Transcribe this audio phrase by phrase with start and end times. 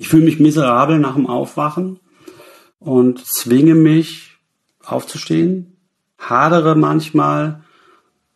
[0.00, 1.98] Ich fühle mich miserabel nach dem Aufwachen
[2.78, 4.38] und zwinge mich
[4.84, 5.76] aufzustehen,
[6.18, 7.64] hadere manchmal,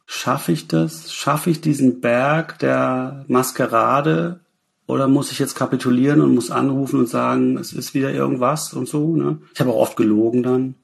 [0.05, 1.15] schaffe ich das?
[1.15, 4.41] Schaffe ich diesen Berg der Maskerade
[4.89, 8.89] oder muss ich jetzt kapitulieren und muss anrufen und sagen, es ist wieder irgendwas und
[8.89, 9.15] so.
[9.15, 9.39] Ne?
[9.55, 10.75] Ich habe auch oft gelogen dann.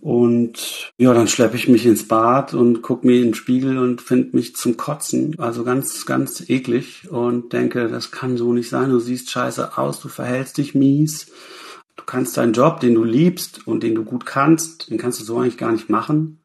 [0.00, 4.00] Und ja, dann schleppe ich mich ins Bad und gucke mir in den Spiegel und
[4.00, 5.38] finde mich zum Kotzen.
[5.38, 8.90] Also ganz, ganz eklig und denke, das kann so nicht sein.
[8.90, 11.26] Du siehst scheiße aus, du verhältst dich mies.
[11.96, 15.24] Du kannst deinen Job, den du liebst und den du gut kannst, den kannst du
[15.24, 16.40] so eigentlich gar nicht machen.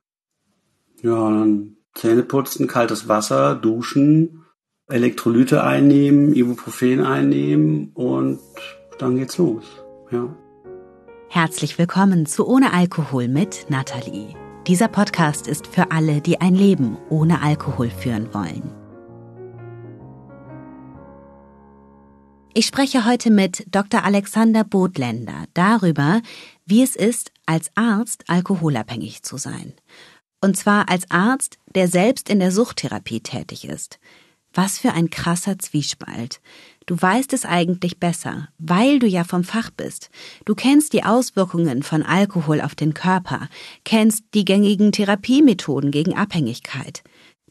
[1.02, 4.44] Ja, dann Zähne putzen, kaltes Wasser, duschen,
[4.88, 8.40] Elektrolyte einnehmen, Ibuprofen einnehmen und
[9.00, 9.64] dann geht's los.
[10.12, 10.36] Ja.
[11.36, 14.34] Herzlich willkommen zu Ohne Alkohol mit Nathalie.
[14.68, 18.74] Dieser Podcast ist für alle, die ein Leben ohne Alkohol führen wollen.
[22.54, 24.06] Ich spreche heute mit Dr.
[24.06, 26.22] Alexander Bodländer darüber,
[26.66, 29.74] wie es ist, als Arzt alkoholabhängig zu sein.
[30.40, 34.00] Und zwar als Arzt, der selbst in der Suchttherapie tätig ist.
[34.54, 36.40] Was für ein krasser Zwiespalt.
[36.86, 40.12] Du weißt es eigentlich besser, weil du ja vom Fach bist.
[40.46, 43.50] Du kennst die Auswirkungen von Alkohol auf den Körper,
[43.84, 47.04] kennst die gängigen Therapiemethoden gegen Abhängigkeit.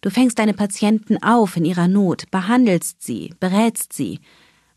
[0.03, 4.21] Du fängst deine Patienten auf in ihrer Not, behandelst sie, berätst sie.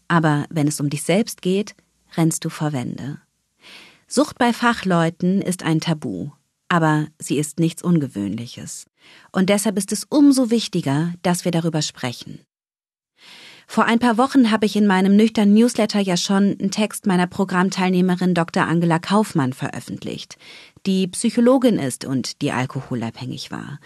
[0.07, 1.75] Aber wenn es um dich selbst geht,
[2.15, 3.19] rennst du vor Wände.
[4.07, 6.31] Sucht bei Fachleuten ist ein Tabu,
[6.69, 8.85] aber sie ist nichts Ungewöhnliches.
[9.31, 12.39] Und deshalb ist es umso wichtiger, dass wir darüber sprechen.
[13.69, 17.27] Vor ein paar Wochen habe ich in meinem nüchternen Newsletter ja schon einen Text meiner
[17.27, 18.63] Programmteilnehmerin Dr.
[18.63, 20.37] Angela Kaufmann veröffentlicht,
[20.85, 23.79] die Psychologin ist und die alkoholabhängig war.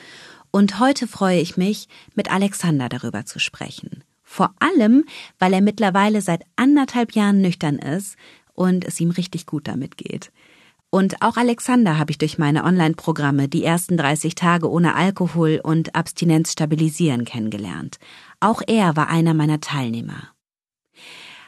[0.52, 4.04] Und heute freue ich mich, mit Alexander darüber zu sprechen.
[4.24, 5.04] Vor allem,
[5.40, 8.16] weil er mittlerweile seit anderthalb Jahren nüchtern ist
[8.54, 10.32] und es ihm richtig gut damit geht.
[10.94, 15.96] Und auch Alexander habe ich durch meine Online-Programme die ersten 30 Tage ohne Alkohol und
[15.96, 17.98] Abstinenz stabilisieren kennengelernt.
[18.42, 20.34] Auch er war einer meiner Teilnehmer.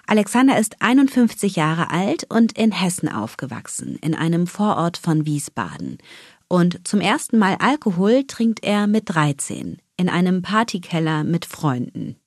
[0.07, 5.97] Alexander ist 51 Jahre alt und in Hessen aufgewachsen, in einem Vorort von Wiesbaden.
[6.47, 12.17] Und zum ersten Mal Alkohol trinkt er mit 13, in einem Partykeller mit Freunden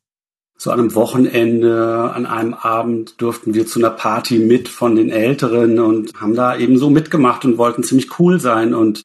[0.64, 5.78] an einem Wochenende, an einem Abend durften wir zu einer Party mit von den Älteren
[5.78, 9.02] und haben da eben so mitgemacht und wollten ziemlich cool sein und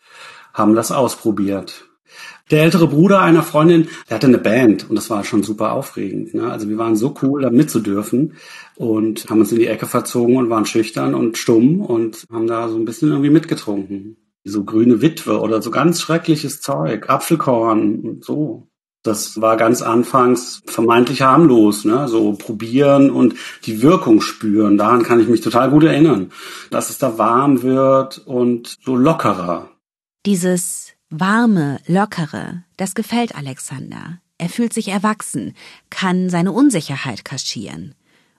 [0.54, 1.91] haben das ausprobiert.
[2.52, 6.34] Der ältere Bruder einer Freundin, der hatte eine Band und das war schon super aufregend.
[6.34, 6.52] Ne?
[6.52, 8.34] Also wir waren so cool, da mitzudürfen
[8.76, 12.68] und haben uns in die Ecke verzogen und waren schüchtern und stumm und haben da
[12.68, 14.18] so ein bisschen irgendwie mitgetrunken.
[14.44, 18.68] So grüne Witwe oder so ganz schreckliches Zeug, Apfelkorn und so.
[19.04, 22.08] Das war ganz anfangs vermeintlich harmlos, ne?
[22.08, 23.36] so probieren und
[23.66, 24.78] die Wirkung spüren.
[24.78, 26.32] Daran kann ich mich total gut erinnern,
[26.70, 29.70] dass es da warm wird und so lockerer.
[30.26, 34.20] Dieses warme, lockere, das gefällt Alexander.
[34.38, 35.54] Er fühlt sich erwachsen,
[35.92, 37.94] kann seine Unsicherheit kaschieren.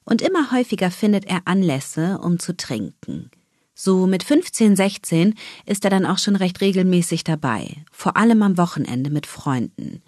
[0.05, 3.31] Und immer häufiger findet er Anlässe, um zu trinken.
[3.75, 5.35] So mit 15, 16
[5.65, 10.03] ist er dann auch schon recht regelmäßig dabei, vor allem am Wochenende mit Freunden.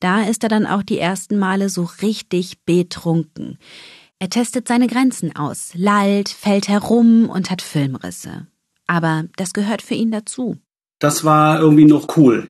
[0.00, 3.58] Da ist er dann auch die ersten Male so richtig betrunken.
[4.18, 8.46] Er testet seine Grenzen aus, lallt, fällt herum und hat Filmrisse.
[8.86, 10.58] Aber das gehört für ihn dazu.
[10.98, 12.46] Das war irgendwie noch cool.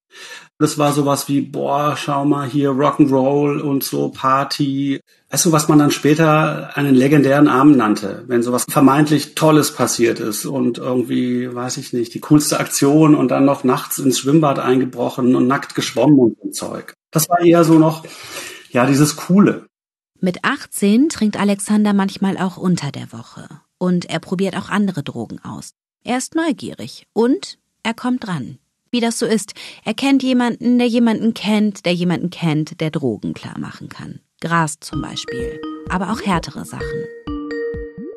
[0.59, 5.00] Das war sowas wie, boah, schau mal hier, Rock'n'Roll und so, Party.
[5.28, 10.21] Weißt du, was man dann später einen legendären Abend nannte, wenn sowas vermeintlich Tolles passiert
[10.21, 14.60] ist und irgendwie, weiß ich nicht, die coolste Aktion und dann noch nachts ins Schwimmbad
[14.60, 16.94] eingebrochen und nackt geschwommen und so Zeug.
[17.10, 18.04] Das war eher so noch,
[18.71, 19.66] ja, dieses Coole.
[20.21, 23.49] Mit 18 trinkt Alexander manchmal auch unter der Woche.
[23.78, 25.72] Und er probiert auch andere Drogen aus.
[26.04, 28.59] Er ist neugierig und er kommt dran.
[28.91, 29.55] Wie das so ist.
[29.84, 34.21] Er kennt jemanden, der jemanden kennt, der jemanden kennt, der Drogen klar machen kann.
[34.41, 35.61] Gras zum Beispiel.
[35.91, 37.05] Aber auch härtere Sachen.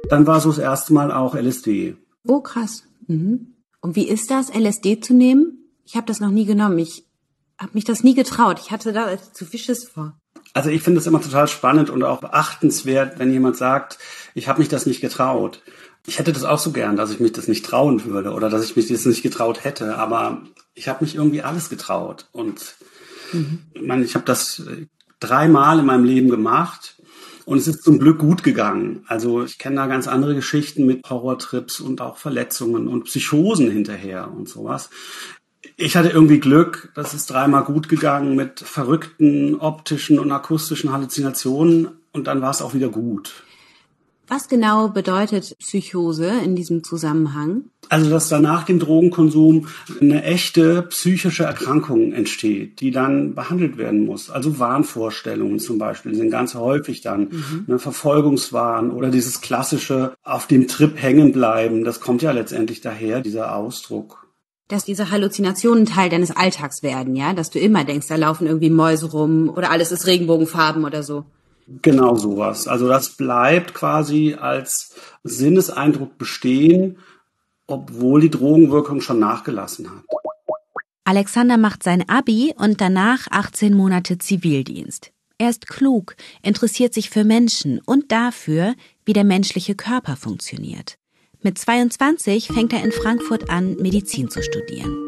[0.10, 1.98] Dann war so das erste Mal auch LSD.
[2.26, 2.84] Oh, krass.
[3.08, 3.56] Mhm.
[3.82, 5.70] Und wie ist das, LSD zu nehmen?
[5.84, 6.80] Ich habe das noch nie genommen.
[6.80, 7.06] Ich
[7.60, 8.60] habe mich das nie getraut.
[8.64, 10.18] Ich hatte da zu viel Schiss vor.
[10.54, 14.00] Also ich finde es immer total spannend und auch beachtenswert, wenn jemand sagt,
[14.34, 15.62] ich habe mich das nicht getraut.
[16.08, 18.64] Ich hätte das auch so gern, dass ich mich das nicht trauen würde oder dass
[18.64, 19.98] ich mich das nicht getraut hätte.
[19.98, 20.42] Aber
[20.74, 22.28] ich habe mich irgendwie alles getraut.
[22.32, 22.76] Und
[23.34, 23.60] mhm.
[23.74, 24.64] ich meine, ich habe das
[25.20, 26.96] dreimal in meinem Leben gemacht.
[27.46, 29.06] Und es ist zum Glück gut gegangen.
[29.08, 34.32] Also ich kenne da ganz andere Geschichten mit Horrortrips und auch Verletzungen und Psychosen hinterher
[34.32, 34.90] und sowas
[35.76, 41.90] ich hatte irgendwie Glück, das ist dreimal gut gegangen mit verrückten optischen und akustischen Halluzinationen
[42.12, 43.44] und dann war es auch wieder gut.
[44.28, 47.64] Was genau bedeutet Psychose in diesem Zusammenhang?
[47.88, 49.68] Also, dass da nach dem Drogenkonsum
[50.02, 54.30] eine echte psychische Erkrankung entsteht, die dann behandelt werden muss.
[54.30, 57.64] Also Wahnvorstellungen zum Beispiel sind ganz häufig dann mhm.
[57.68, 61.86] ne, Verfolgungswahn oder dieses klassische auf dem Trip hängen bleiben.
[61.86, 64.28] Das kommt ja letztendlich daher, dieser Ausdruck
[64.70, 68.70] dass diese Halluzinationen Teil deines Alltags werden, ja, dass du immer denkst, da laufen irgendwie
[68.70, 71.24] Mäuse rum oder alles ist Regenbogenfarben oder so.
[71.68, 72.68] Genau sowas.
[72.68, 76.98] Also das bleibt quasi als Sinneseindruck bestehen,
[77.68, 80.04] obwohl die Drogenwirkung schon nachgelassen hat.
[81.04, 85.12] Alexander macht sein Abi und danach 18 Monate Zivildienst.
[85.38, 88.74] Er ist klug, interessiert sich für Menschen und dafür,
[89.06, 90.98] wie der menschliche Körper funktioniert.
[91.42, 95.06] Mit 22 fängt er in Frankfurt an, Medizin zu studieren.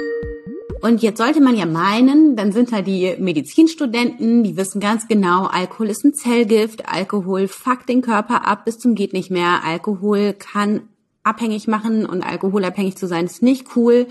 [0.81, 5.45] Und jetzt sollte man ja meinen, dann sind da die Medizinstudenten, die wissen ganz genau,
[5.45, 10.33] Alkohol ist ein Zellgift, Alkohol fuckt den Körper ab bis zum geht nicht mehr, Alkohol
[10.33, 10.83] kann
[11.23, 14.07] abhängig machen und alkoholabhängig zu sein ist nicht cool.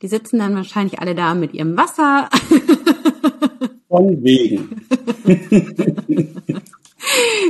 [0.00, 2.30] Die sitzen dann wahrscheinlich alle da mit ihrem Wasser.
[3.88, 4.70] Von wegen.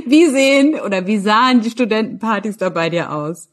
[0.06, 3.48] wie sehen oder wie sahen die Studentenpartys da bei dir aus?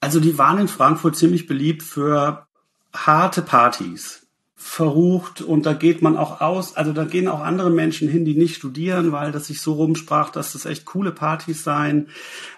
[0.00, 2.46] Also die waren in Frankfurt ziemlich beliebt für
[2.94, 4.25] harte Partys
[4.66, 8.34] verrucht und da geht man auch aus, also da gehen auch andere Menschen hin, die
[8.34, 12.08] nicht studieren, weil das sich so rumsprach, dass das echt coole Partys seien.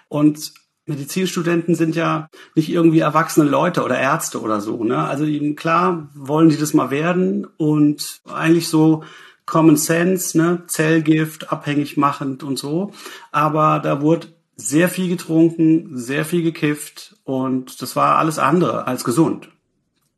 [0.07, 0.53] Und
[0.85, 4.83] Medizinstudenten sind ja nicht irgendwie erwachsene Leute oder Ärzte oder so.
[4.83, 4.97] Ne?
[4.97, 9.03] Also eben klar wollen die das mal werden und eigentlich so
[9.45, 10.63] Common Sense, ne?
[10.67, 12.91] Zellgift, abhängig machend und so.
[13.31, 19.03] Aber da wurde sehr viel getrunken, sehr viel gekifft und das war alles andere als
[19.03, 19.49] gesund.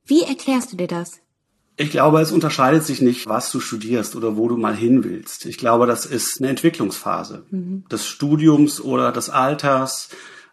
[0.06, 1.21] Wie erklärst du dir das?
[1.82, 5.48] Ich glaube, es unterscheidet sich nicht, was du studierst oder wo du mal hin willst.
[5.48, 7.86] Ich glaube, das ist eine Entwicklungsphase mhm.
[7.92, 10.10] des Studiums oder des Alters.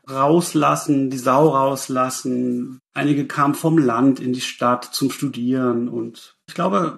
[0.08, 2.80] Rauslassen, die Sau rauslassen.
[2.94, 6.96] Einige kamen vom Land in die Stadt zum Studieren und ich glaube,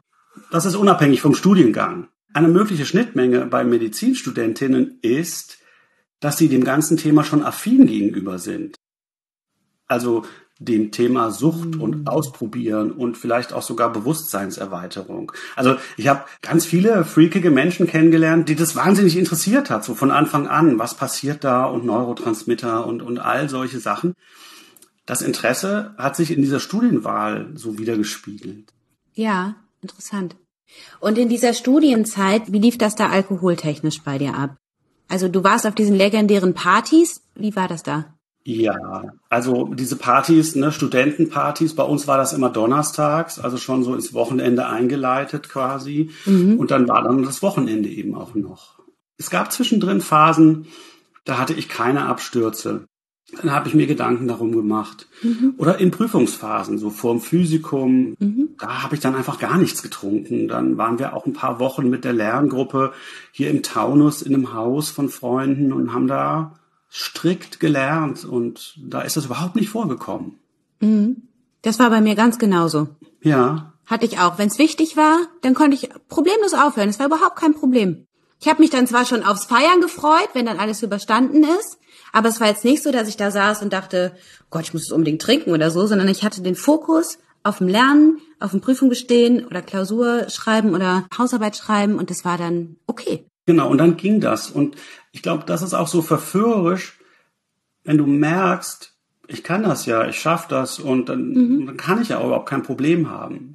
[0.52, 2.06] das ist unabhängig vom Studiengang.
[2.32, 5.58] Eine mögliche Schnittmenge bei Medizinstudentinnen ist,
[6.20, 8.76] dass sie dem ganzen Thema schon affin gegenüber sind.
[9.88, 10.24] Also
[10.60, 12.06] dem Thema Sucht und mhm.
[12.06, 15.32] Ausprobieren und vielleicht auch sogar Bewusstseinserweiterung.
[15.56, 20.10] Also ich habe ganz viele freakige Menschen kennengelernt, die das wahnsinnig interessiert hat, so von
[20.10, 24.14] Anfang an, was passiert da und Neurotransmitter und, und all solche Sachen.
[25.06, 28.72] Das Interesse hat sich in dieser Studienwahl so wiedergespiegelt.
[29.14, 30.36] Ja, interessant.
[31.00, 34.56] Und in dieser Studienzeit, wie lief das da alkoholtechnisch bei dir ab?
[35.08, 37.22] Also du warst auf diesen legendären Partys.
[37.34, 38.14] Wie war das da?
[38.42, 43.94] Ja, also diese Partys, ne, Studentenpartys, bei uns war das immer donnerstags, also schon so
[43.94, 46.10] ins Wochenende eingeleitet quasi.
[46.24, 46.58] Mhm.
[46.58, 48.80] Und dann war dann das Wochenende eben auch noch.
[49.18, 50.66] Es gab zwischendrin Phasen,
[51.24, 52.86] da hatte ich keine Abstürze.
[53.40, 55.06] Dann habe ich mir Gedanken darum gemacht.
[55.22, 55.54] Mhm.
[55.58, 58.48] Oder in Prüfungsphasen, so vorm Physikum, mhm.
[58.58, 60.48] da habe ich dann einfach gar nichts getrunken.
[60.48, 62.92] Dann waren wir auch ein paar Wochen mit der Lerngruppe
[63.30, 66.54] hier im Taunus in einem Haus von Freunden und haben da
[66.92, 70.38] strikt gelernt und da ist das überhaupt nicht vorgekommen.
[70.80, 71.28] Mhm.
[71.62, 72.88] Das war bei mir ganz genauso.
[73.22, 73.74] Ja.
[73.86, 74.38] Hatte ich auch.
[74.38, 76.88] Wenn es wichtig war, dann konnte ich problemlos aufhören.
[76.88, 78.06] Es war überhaupt kein Problem.
[78.40, 81.78] Ich habe mich dann zwar schon aufs Feiern gefreut, wenn dann alles überstanden ist,
[82.12, 84.16] aber es war jetzt nicht so, dass ich da saß und dachte,
[84.48, 87.68] Gott, ich muss es unbedingt trinken oder so, sondern ich hatte den Fokus auf dem
[87.68, 92.76] Lernen, auf dem Prüfung bestehen oder Klausur schreiben oder Hausarbeit schreiben und das war dann
[92.86, 93.26] okay.
[93.46, 94.50] Genau, und dann ging das.
[94.50, 94.76] Und
[95.12, 96.98] ich glaube, das ist auch so verführerisch,
[97.84, 98.94] wenn du merkst,
[99.26, 101.66] ich kann das ja, ich schaffe das und dann, mhm.
[101.66, 103.52] dann kann ich ja auch überhaupt kein Problem haben.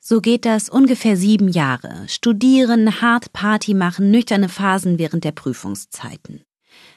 [0.00, 2.08] So geht das ungefähr sieben Jahre.
[2.08, 6.42] Studieren, hart Party machen, nüchterne Phasen während der Prüfungszeiten.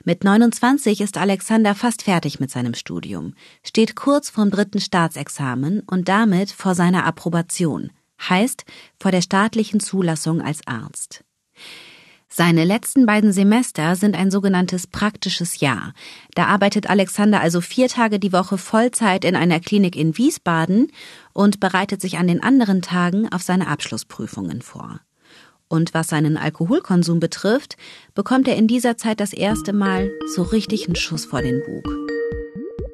[0.06, 3.34] Mit 29 ist Alexander fast fertig mit seinem Studium,
[3.64, 8.66] steht kurz vorm dritten Staatsexamen und damit vor seiner Approbation, heißt
[9.00, 11.24] vor der staatlichen Zulassung als Arzt.
[12.36, 15.94] Seine letzten beiden Semester sind ein sogenanntes praktisches Jahr.
[16.34, 20.92] Da arbeitet Alexander also vier Tage die Woche Vollzeit in einer Klinik in Wiesbaden
[21.34, 25.00] und bereitet sich an den anderen Tagen auf seine Abschlussprüfungen vor.
[25.68, 27.78] Und was seinen Alkoholkonsum betrifft,
[28.16, 31.88] bekommt er in dieser Zeit das erste Mal so richtig einen Schuss vor den Bug.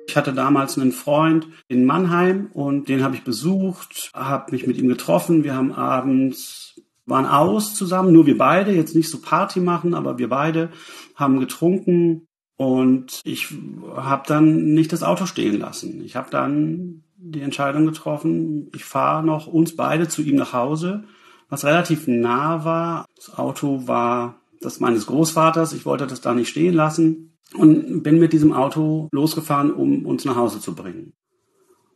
[0.10, 4.76] Ich hatte damals einen Freund in Mannheim und den habe ich besucht, habe mich mit
[4.78, 5.46] ihm getroffen.
[5.46, 6.69] Wir haben abends
[7.10, 10.70] waren aus zusammen, nur wir beide, jetzt nicht so Party machen, aber wir beide
[11.16, 13.54] haben getrunken und ich
[13.96, 16.02] habe dann nicht das Auto stehen lassen.
[16.04, 21.04] Ich habe dann die Entscheidung getroffen, ich fahre noch uns beide zu ihm nach Hause,
[21.50, 23.06] was relativ nah war.
[23.16, 27.26] Das Auto war das meines Großvaters, ich wollte das da nicht stehen lassen.
[27.56, 31.14] und bin mit diesem Auto losgefahren, um uns nach Hause zu bringen.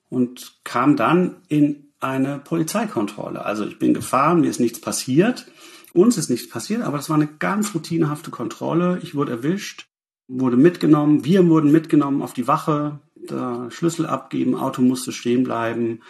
[0.09, 3.45] Und kam dann in eine Polizeikontrolle.
[3.45, 5.47] Also ich bin gefahren, mir ist nichts passiert.
[5.93, 8.99] Uns ist nichts passiert, aber das war eine ganz routinehafte Kontrolle.
[9.03, 9.87] Ich wurde erwischt,
[10.27, 16.01] wurde mitgenommen, wir wurden mitgenommen auf die Wache, der Schlüssel abgeben, Auto musste stehen bleiben.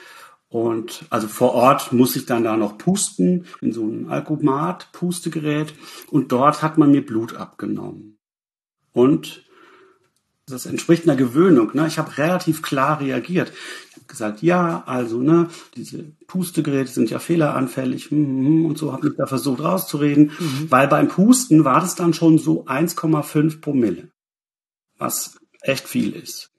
[0.47, 5.73] Und also vor Ort muss ich dann da noch pusten in so ein Alkomat, Pustegerät.
[6.09, 8.17] Und dort hat man mir Blut abgenommen.
[8.93, 9.43] Und
[10.45, 11.71] das entspricht einer Gewöhnung.
[11.73, 11.87] Ne?
[11.87, 13.51] Ich habe relativ klar reagiert.
[14.07, 19.09] Gesagt, ja, also ne, diese Pustegeräte sind ja fehleranfällig hm, hm, hm, und so habe
[19.09, 20.71] ich da versucht rauszureden, mhm.
[20.71, 24.09] weil beim Pusten war das dann schon so 1,5 Promille,
[24.97, 26.51] was echt viel ist.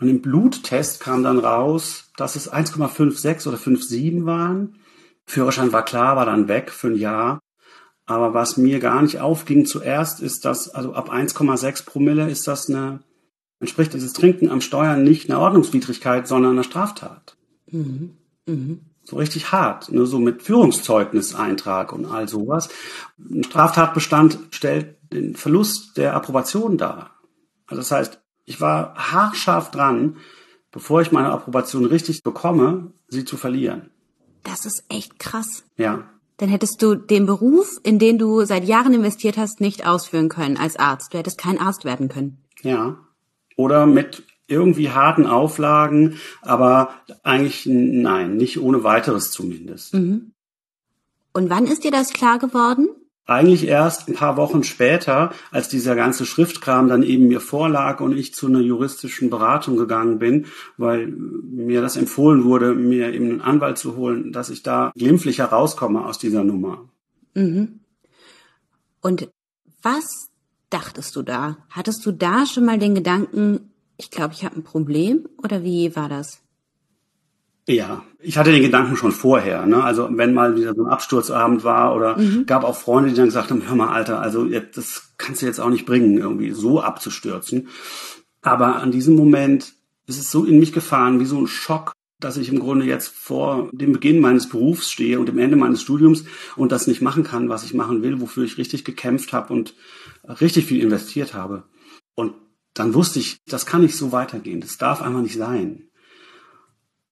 [0.00, 4.76] Und im Bluttest kam dann raus, dass es 1,56 oder 5,7 waren.
[5.26, 7.38] Führerschein war klar, war dann weg für ein Jahr.
[8.04, 12.68] Aber was mir gar nicht aufging zuerst, ist, dass also ab 1,6 Promille ist das
[12.68, 13.00] eine,
[13.62, 17.36] entspricht dieses Trinken am Steuern nicht einer Ordnungswidrigkeit, sondern einer Straftat.
[17.70, 18.10] Mhm.
[18.46, 18.80] Mhm.
[19.04, 22.68] So richtig hart, ne, so mit Führungszeugniseintrag und all sowas.
[23.18, 27.10] Ein Straftatbestand stellt den Verlust der Approbation dar.
[27.66, 30.18] Also das heißt, ich war haarscharf dran,
[30.70, 33.90] bevor ich meine Approbation richtig bekomme, sie zu verlieren.
[34.42, 35.64] Das ist echt krass.
[35.76, 36.04] Ja
[36.42, 40.56] dann hättest du den Beruf, in den du seit Jahren investiert hast, nicht ausführen können
[40.56, 41.14] als Arzt.
[41.14, 42.38] Du hättest kein Arzt werden können.
[42.62, 42.96] Ja.
[43.56, 49.94] Oder mit irgendwie harten Auflagen, aber eigentlich nein, nicht ohne weiteres zumindest.
[49.94, 50.32] Mhm.
[51.32, 52.88] Und wann ist dir das klar geworden?
[53.24, 58.16] eigentlich erst ein paar Wochen später, als dieser ganze Schriftkram dann eben mir vorlag und
[58.16, 63.40] ich zu einer juristischen Beratung gegangen bin, weil mir das empfohlen wurde, mir eben einen
[63.40, 66.88] Anwalt zu holen, dass ich da glimpflich herauskomme aus dieser Nummer.
[67.34, 67.80] Mhm.
[69.00, 69.28] Und
[69.82, 70.28] was
[70.72, 71.58] dachtest du da?
[71.70, 75.28] Hattest du da schon mal den Gedanken, ich glaube, ich habe ein Problem?
[75.42, 76.40] Oder wie war das?
[77.68, 79.66] Ja, ich hatte den Gedanken schon vorher.
[79.66, 79.82] Ne?
[79.82, 82.44] Also wenn mal wieder so ein Absturzabend war oder mhm.
[82.46, 85.60] gab auch Freunde, die dann gesagt haben, hör mal, Alter, also das kannst du jetzt
[85.60, 87.68] auch nicht bringen, irgendwie so abzustürzen.
[88.40, 89.74] Aber an diesem Moment
[90.06, 93.08] ist es so in mich gefahren, wie so ein Schock, dass ich im Grunde jetzt
[93.08, 96.24] vor dem Beginn meines Berufs stehe und dem Ende meines Studiums
[96.56, 99.74] und das nicht machen kann, was ich machen will, wofür ich richtig gekämpft habe und
[100.24, 101.64] richtig viel investiert habe.
[102.14, 102.34] Und
[102.74, 104.60] dann wusste ich, das kann nicht so weitergehen.
[104.60, 105.90] Das darf einfach nicht sein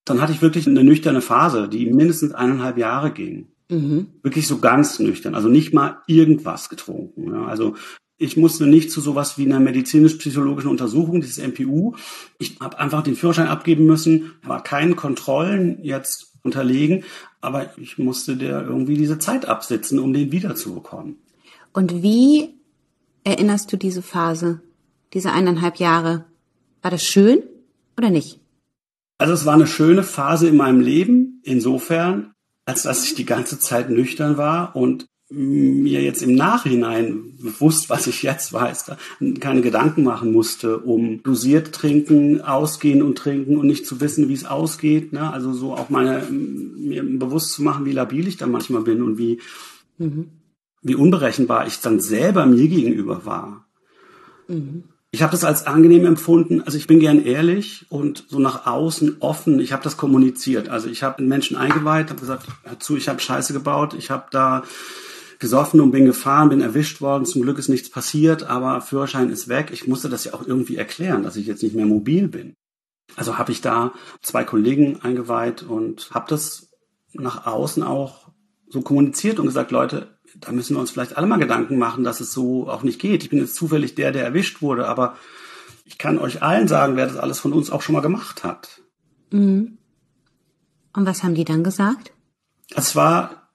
[0.05, 3.47] dann hatte ich wirklich eine nüchterne Phase, die mindestens eineinhalb Jahre ging.
[3.69, 4.07] Mhm.
[4.23, 7.33] Wirklich so ganz nüchtern, also nicht mal irgendwas getrunken.
[7.33, 7.45] Ja.
[7.45, 7.75] Also
[8.17, 11.95] ich musste nicht zu sowas wie einer medizinisch-psychologischen Untersuchung, dieses MPU.
[12.37, 17.03] Ich habe einfach den Führerschein abgeben müssen, war keinen Kontrollen jetzt unterlegen,
[17.39, 21.17] aber ich musste der irgendwie diese Zeit absitzen, um den wiederzubekommen.
[21.71, 22.60] Und wie
[23.23, 24.61] erinnerst du diese Phase,
[25.13, 26.25] diese eineinhalb Jahre?
[26.81, 27.43] War das schön
[27.97, 28.39] oder nicht?
[29.17, 32.33] Also es war eine schöne Phase in meinem Leben, insofern,
[32.65, 38.05] als dass ich die ganze Zeit nüchtern war und mir jetzt im Nachhinein bewusst, was
[38.07, 38.91] ich jetzt weiß,
[39.39, 44.33] keine Gedanken machen musste, um dosiert trinken, ausgehen und trinken und nicht zu wissen, wie
[44.33, 45.13] es ausgeht.
[45.13, 45.31] Ne?
[45.31, 49.17] Also so auch meine, mir bewusst zu machen, wie labil ich da manchmal bin und
[49.17, 49.39] wie,
[49.99, 50.27] mhm.
[50.81, 53.65] Wie unberechenbar ich dann selber mir gegenüber war.
[54.47, 54.83] Mhm.
[55.13, 56.61] Ich habe das als angenehm empfunden.
[56.61, 59.59] Also ich bin gern ehrlich und so nach außen offen.
[59.59, 60.69] Ich habe das kommuniziert.
[60.69, 63.93] Also ich habe einen Menschen eingeweiht, habe gesagt, hör zu, ich habe Scheiße gebaut.
[63.93, 64.63] Ich habe da
[65.39, 67.25] gesoffen und bin gefahren, bin erwischt worden.
[67.25, 69.71] Zum Glück ist nichts passiert, aber Führerschein ist weg.
[69.73, 72.53] Ich musste das ja auch irgendwie erklären, dass ich jetzt nicht mehr mobil bin.
[73.17, 76.69] Also habe ich da zwei Kollegen eingeweiht und habe das
[77.11, 78.29] nach außen auch
[78.69, 82.19] so kommuniziert und gesagt, Leute, da müssen wir uns vielleicht alle mal Gedanken machen, dass
[82.19, 83.23] es so auch nicht geht.
[83.23, 85.17] Ich bin jetzt zufällig der, der erwischt wurde, aber
[85.85, 88.81] ich kann euch allen sagen, wer das alles von uns auch schon mal gemacht hat.
[89.31, 89.77] Mhm.
[90.93, 92.13] Und was haben die dann gesagt?
[92.73, 93.49] Es war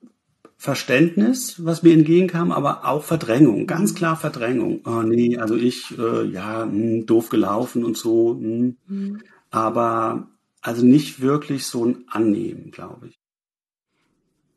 [0.59, 4.81] Verständnis, was mir entgegenkam, aber auch Verdrängung, ganz klar Verdrängung.
[4.87, 8.35] Oh nee, also ich, äh, ja, mh, hm, doof gelaufen und so.
[8.35, 8.77] Hm.
[8.87, 9.23] Mhm.
[9.51, 10.29] Aber
[10.61, 13.19] also nicht wirklich so ein Annehmen, glaube ich.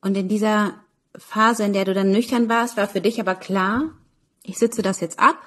[0.01, 0.75] Und in dieser
[1.17, 3.91] Phase, in der du dann nüchtern warst, war für dich aber klar,
[4.43, 5.37] ich sitze das jetzt ab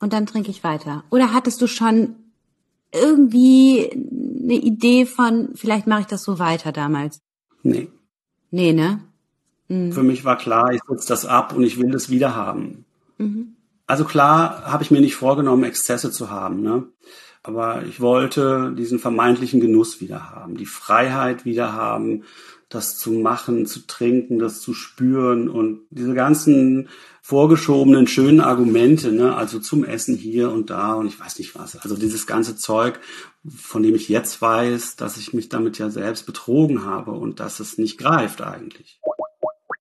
[0.00, 1.04] und dann trinke ich weiter.
[1.10, 2.16] Oder hattest du schon
[2.92, 7.20] irgendwie eine Idee von, vielleicht mache ich das so weiter damals?
[7.62, 7.88] Nee.
[8.50, 9.00] Nee, ne?
[9.68, 9.92] Mhm.
[9.92, 12.84] Für mich war klar, ich sitze das ab und ich will das wieder haben.
[13.18, 13.56] Mhm.
[13.86, 16.84] Also klar habe ich mir nicht vorgenommen, Exzesse zu haben, ne?
[17.42, 22.24] Aber ich wollte diesen vermeintlichen Genuss wieder haben, die Freiheit wieder haben,
[22.74, 26.88] das zu machen, zu trinken, das zu spüren und diese ganzen
[27.22, 31.76] vorgeschobenen schönen Argumente, ne, also zum Essen hier und da und ich weiß nicht was.
[31.76, 33.00] Also dieses ganze Zeug,
[33.48, 37.60] von dem ich jetzt weiß, dass ich mich damit ja selbst betrogen habe und dass
[37.60, 39.00] es nicht greift eigentlich.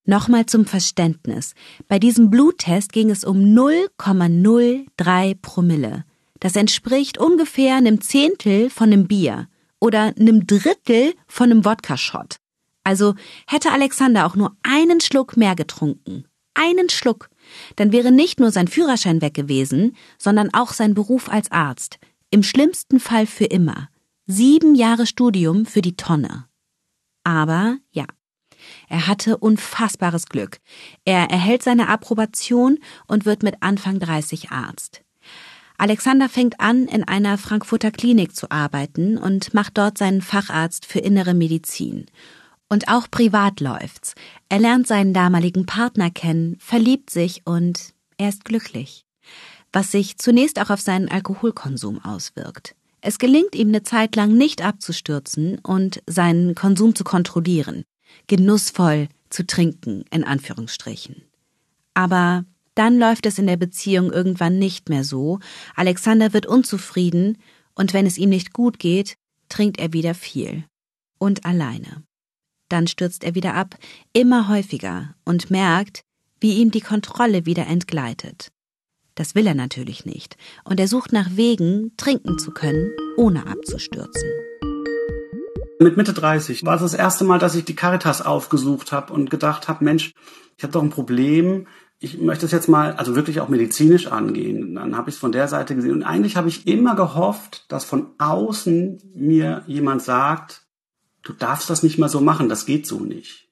[0.06, 1.54] Nochmal zum Verständnis.
[1.88, 6.06] Bei diesem Bluttest ging es um 0,03 Promille.
[6.40, 9.48] Das entspricht ungefähr einem Zehntel von einem Bier
[9.80, 12.38] oder einem Drittel von einem Wodka-Shot.
[12.84, 13.16] Also
[13.48, 17.30] hätte Alexander auch nur einen Schluck mehr getrunken, einen Schluck,
[17.76, 22.00] dann wäre nicht nur sein Führerschein weg gewesen, sondern auch sein Beruf als Arzt.
[22.30, 23.90] Im schlimmsten Fall für immer.
[24.26, 26.46] Sieben Jahre Studium für die Tonne.
[27.24, 28.06] Aber ja,
[28.90, 30.60] er hatte unfassbares Glück.
[31.06, 35.04] Er erhält seine Approbation und wird mit Anfang 30 Arzt.
[35.78, 41.00] Alexander fängt an, in einer Frankfurter Klinik zu arbeiten und macht dort seinen Facharzt für
[41.00, 42.06] innere Medizin.
[42.70, 44.16] Und auch privat läuft's.
[44.50, 49.06] Er lernt seinen damaligen Partner kennen, verliebt sich und er ist glücklich.
[49.72, 52.76] Was sich zunächst auch auf seinen Alkoholkonsum auswirkt.
[53.02, 57.84] Es gelingt ihm eine Zeit lang nicht abzustürzen und seinen Konsum zu kontrollieren
[58.28, 61.24] genussvoll zu trinken, in Anführungsstrichen.
[61.94, 65.40] Aber dann läuft es in der Beziehung irgendwann nicht mehr so,
[65.76, 67.38] Alexander wird unzufrieden,
[67.76, 69.16] und wenn es ihm nicht gut geht,
[69.50, 70.66] trinkt er wieder viel.
[71.18, 72.04] Und alleine.
[72.74, 73.76] Dann stürzt er wieder ab,
[74.14, 76.02] immer häufiger, und merkt,
[76.40, 78.52] wie ihm die Kontrolle wieder entgleitet.
[79.14, 84.28] Das will er natürlich nicht, und er sucht nach Wegen, trinken zu können, ohne abzustürzen.
[85.82, 89.30] Mit Mitte 30 war es das erste Mal, dass ich die Caritas aufgesucht habe und
[89.30, 90.12] gedacht habe, Mensch,
[90.58, 91.68] ich habe doch ein Problem.
[92.00, 94.74] Ich möchte es jetzt mal, also wirklich auch medizinisch angehen.
[94.74, 95.94] Dann habe ich es von der Seite gesehen.
[95.94, 100.63] Und eigentlich habe ich immer gehofft, dass von außen mir jemand sagt,
[101.24, 103.50] du darfst das nicht mehr so machen, das geht so nicht.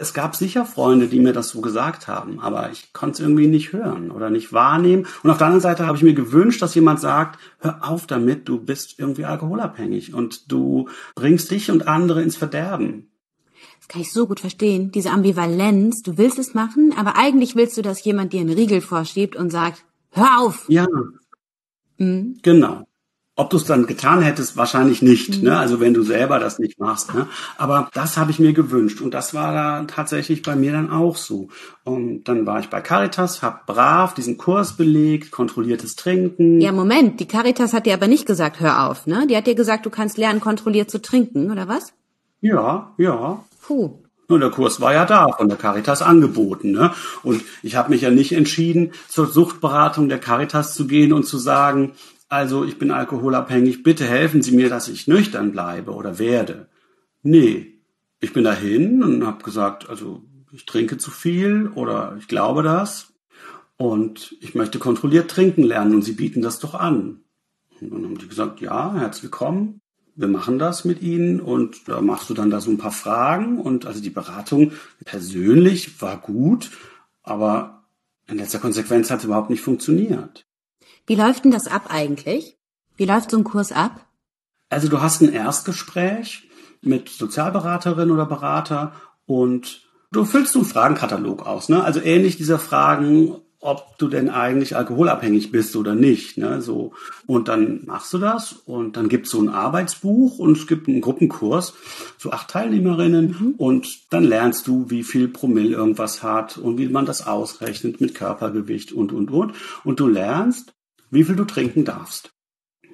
[0.00, 3.48] Es gab sicher Freunde, die mir das so gesagt haben, aber ich konnte es irgendwie
[3.48, 5.08] nicht hören oder nicht wahrnehmen.
[5.24, 8.48] Und auf der anderen Seite habe ich mir gewünscht, dass jemand sagt, hör auf damit,
[8.48, 13.10] du bist irgendwie alkoholabhängig und du bringst dich und andere ins Verderben.
[13.80, 16.02] Das kann ich so gut verstehen, diese Ambivalenz.
[16.02, 19.50] Du willst es machen, aber eigentlich willst du, dass jemand dir einen Riegel vorschiebt und
[19.50, 20.66] sagt, hör auf.
[20.68, 20.86] Ja.
[21.96, 22.38] Mhm.
[22.42, 22.87] Genau.
[23.38, 25.38] Ob du es dann getan hättest, wahrscheinlich nicht.
[25.38, 25.44] Mhm.
[25.44, 25.56] Ne?
[25.56, 27.14] Also wenn du selber das nicht machst.
[27.14, 27.28] Ne?
[27.56, 31.14] Aber das habe ich mir gewünscht und das war da tatsächlich bei mir dann auch
[31.14, 31.46] so.
[31.84, 36.60] Und dann war ich bei Caritas, habe brav diesen Kurs belegt, kontrolliertes Trinken.
[36.60, 39.28] Ja, Moment, die Caritas hat dir aber nicht gesagt, hör auf, ne?
[39.28, 41.92] Die hat dir gesagt, du kannst lernen, kontrolliert zu trinken, oder was?
[42.40, 43.44] Ja, ja.
[43.62, 44.00] Puh.
[44.26, 46.72] Und der Kurs war ja da, von der Caritas angeboten.
[46.72, 46.92] Ne?
[47.22, 51.38] Und ich habe mich ja nicht entschieden, zur Suchtberatung der Caritas zu gehen und zu
[51.38, 51.92] sagen,
[52.28, 56.68] also ich bin alkoholabhängig, bitte helfen Sie mir, dass ich nüchtern bleibe oder werde.
[57.22, 57.80] Nee,
[58.20, 63.12] ich bin dahin und habe gesagt, also ich trinke zu viel oder ich glaube das
[63.76, 67.20] und ich möchte kontrolliert trinken lernen und Sie bieten das doch an.
[67.80, 69.80] Und dann haben die gesagt, ja, herzlich willkommen,
[70.16, 73.60] wir machen das mit Ihnen und da machst du dann da so ein paar Fragen
[73.60, 74.72] und also die Beratung
[75.04, 76.70] persönlich war gut,
[77.22, 77.84] aber
[78.26, 80.47] in letzter Konsequenz hat es überhaupt nicht funktioniert.
[81.08, 82.58] Wie läuft denn das ab eigentlich?
[82.96, 84.04] Wie läuft so ein Kurs ab?
[84.68, 86.46] Also du hast ein Erstgespräch
[86.82, 88.92] mit Sozialberaterin oder Berater
[89.24, 91.82] und du füllst so einen Fragenkatalog aus, ne?
[91.82, 96.60] Also ähnlich dieser Fragen, ob du denn eigentlich alkoholabhängig bist oder nicht, ne?
[96.60, 96.92] So
[97.26, 101.00] und dann machst du das und dann gibt's so ein Arbeitsbuch und es gibt einen
[101.00, 101.72] Gruppenkurs,
[102.18, 103.54] so acht Teilnehmerinnen mhm.
[103.56, 108.14] und dann lernst du, wie viel Promille irgendwas hat und wie man das ausrechnet mit
[108.14, 110.74] Körpergewicht und und und und du lernst
[111.10, 112.32] wie viel du trinken darfst.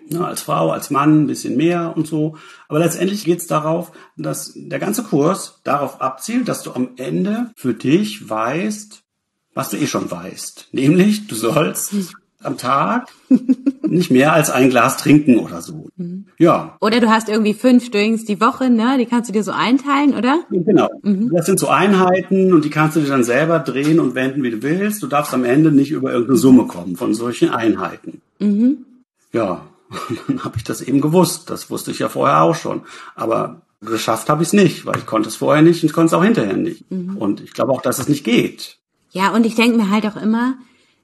[0.09, 2.37] Ja, als Frau, als Mann ein bisschen mehr und so.
[2.69, 7.53] Aber letztendlich geht es darauf, dass der ganze Kurs darauf abzielt, dass du am Ende
[7.57, 9.03] für dich weißt,
[9.55, 10.69] was du eh schon weißt.
[10.73, 13.09] Nämlich, du sollst am Tag
[13.83, 15.89] nicht mehr als ein Glas trinken oder so.
[15.97, 16.27] Mhm.
[16.39, 16.77] Ja.
[16.81, 18.97] Oder du hast irgendwie fünf Drinks die Woche, ne?
[18.99, 20.41] Die kannst du dir so einteilen, oder?
[20.51, 20.89] Genau.
[21.03, 21.31] Mhm.
[21.35, 24.51] Das sind so Einheiten und die kannst du dir dann selber drehen und wenden, wie
[24.51, 25.03] du willst.
[25.03, 28.21] Du darfst am Ende nicht über irgendeine Summe kommen von solchen Einheiten.
[28.39, 28.85] Mhm.
[29.33, 29.63] Ja.
[30.29, 31.51] dann habe ich das eben gewusst.
[31.51, 32.83] Das wusste ich ja vorher auch schon.
[33.15, 36.07] Aber geschafft habe ich es nicht, weil ich konnte es vorher nicht und ich konnte
[36.07, 36.91] es auch hinterher nicht.
[36.91, 37.17] Mhm.
[37.17, 38.79] Und ich glaube auch, dass es nicht geht.
[39.11, 40.57] Ja, und ich denke mir halt auch immer,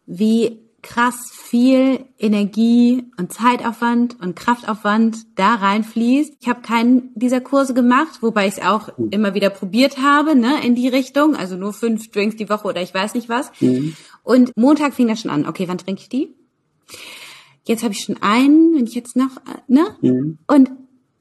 [0.07, 6.35] wie krass viel Energie und Zeitaufwand und Kraftaufwand da reinfließt.
[6.41, 9.09] Ich habe keinen dieser Kurse gemacht, wobei ich es auch mhm.
[9.11, 11.37] immer wieder probiert habe, ne, in die Richtung.
[11.37, 13.51] Also nur fünf Drinks die Woche oder ich weiß nicht was.
[13.61, 13.97] Mhm.
[14.23, 15.47] Und Montag fing das schon an.
[15.47, 16.35] Okay, wann trinke ich die?
[17.65, 19.31] Jetzt habe ich schon einen, wenn ich jetzt noch,
[19.69, 19.97] ne?
[20.01, 20.39] Mhm.
[20.47, 20.71] Und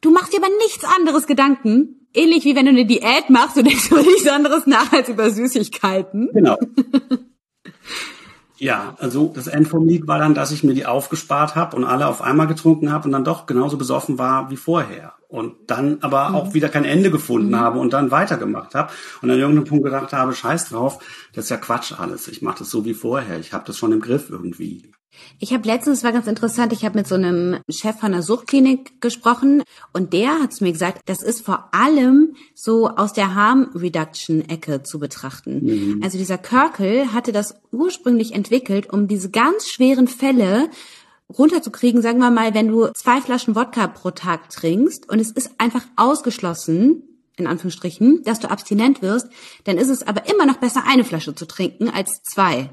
[0.02, 3.64] du machst dir aber nichts anderes Gedanken, ähnlich wie wenn du eine Diät machst, du
[3.64, 6.30] denkst über nichts anderes nach als über Süßigkeiten.
[6.34, 6.58] Genau.
[8.60, 11.86] Ja, also das End vom Lied war dann, dass ich mir die aufgespart habe und
[11.86, 15.14] alle auf einmal getrunken habe und dann doch genauso besoffen war wie vorher.
[15.30, 16.36] Und dann aber mhm.
[16.36, 17.60] auch wieder kein Ende gefunden mhm.
[17.60, 18.92] habe und dann weitergemacht habe.
[19.22, 21.00] Und an irgendeinem Punkt gedacht habe, scheiß drauf,
[21.34, 22.28] das ist ja Quatsch alles.
[22.28, 23.40] Ich mache das so wie vorher.
[23.40, 24.92] Ich habe das schon im Griff irgendwie.
[25.40, 29.02] Ich habe letztens, war ganz interessant, ich habe mit so einem Chef von einer Suchtklinik
[29.02, 34.48] gesprochen und der hat mir gesagt, das ist vor allem so aus der Harm Reduction
[34.48, 35.66] Ecke zu betrachten.
[35.66, 36.02] Mhm.
[36.04, 40.70] Also dieser Körkel hatte das ursprünglich entwickelt, um diese ganz schweren Fälle
[41.38, 45.52] runterzukriegen, sagen wir mal, wenn du zwei Flaschen Wodka pro Tag trinkst und es ist
[45.58, 47.04] einfach ausgeschlossen,
[47.38, 49.28] in Anführungsstrichen, dass du abstinent wirst,
[49.64, 52.72] dann ist es aber immer noch besser, eine Flasche zu trinken als zwei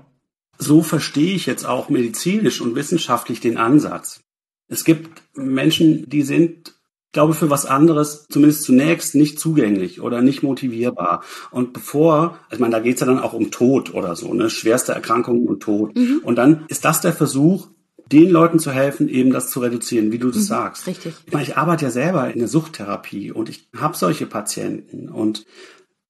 [0.58, 4.20] so verstehe ich jetzt auch medizinisch und wissenschaftlich den Ansatz.
[4.68, 6.74] Es gibt Menschen, die sind,
[7.12, 11.22] glaube ich, für was anderes zumindest zunächst nicht zugänglich oder nicht motivierbar.
[11.50, 14.92] Und bevor, ich meine, da geht's ja dann auch um Tod oder so, ne, schwerste
[14.92, 15.96] Erkrankungen und Tod.
[15.96, 16.20] Mhm.
[16.24, 17.68] Und dann ist das der Versuch,
[18.12, 20.86] den Leuten zu helfen, eben das zu reduzieren, wie du das mhm, sagst.
[20.86, 21.14] Richtig.
[21.26, 25.44] Ich meine, ich arbeite ja selber in der Suchttherapie und ich habe solche Patienten und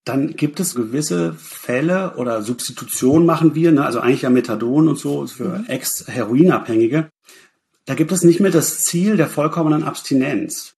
[0.06, 4.98] dann gibt es gewisse Fälle oder Substitution machen wir, ne, also eigentlich ja Methadon und
[4.98, 5.66] so für mhm.
[5.66, 7.10] Ex-Heroinabhängige.
[7.86, 10.76] Da gibt es nicht mehr das Ziel der vollkommenen Abstinenz,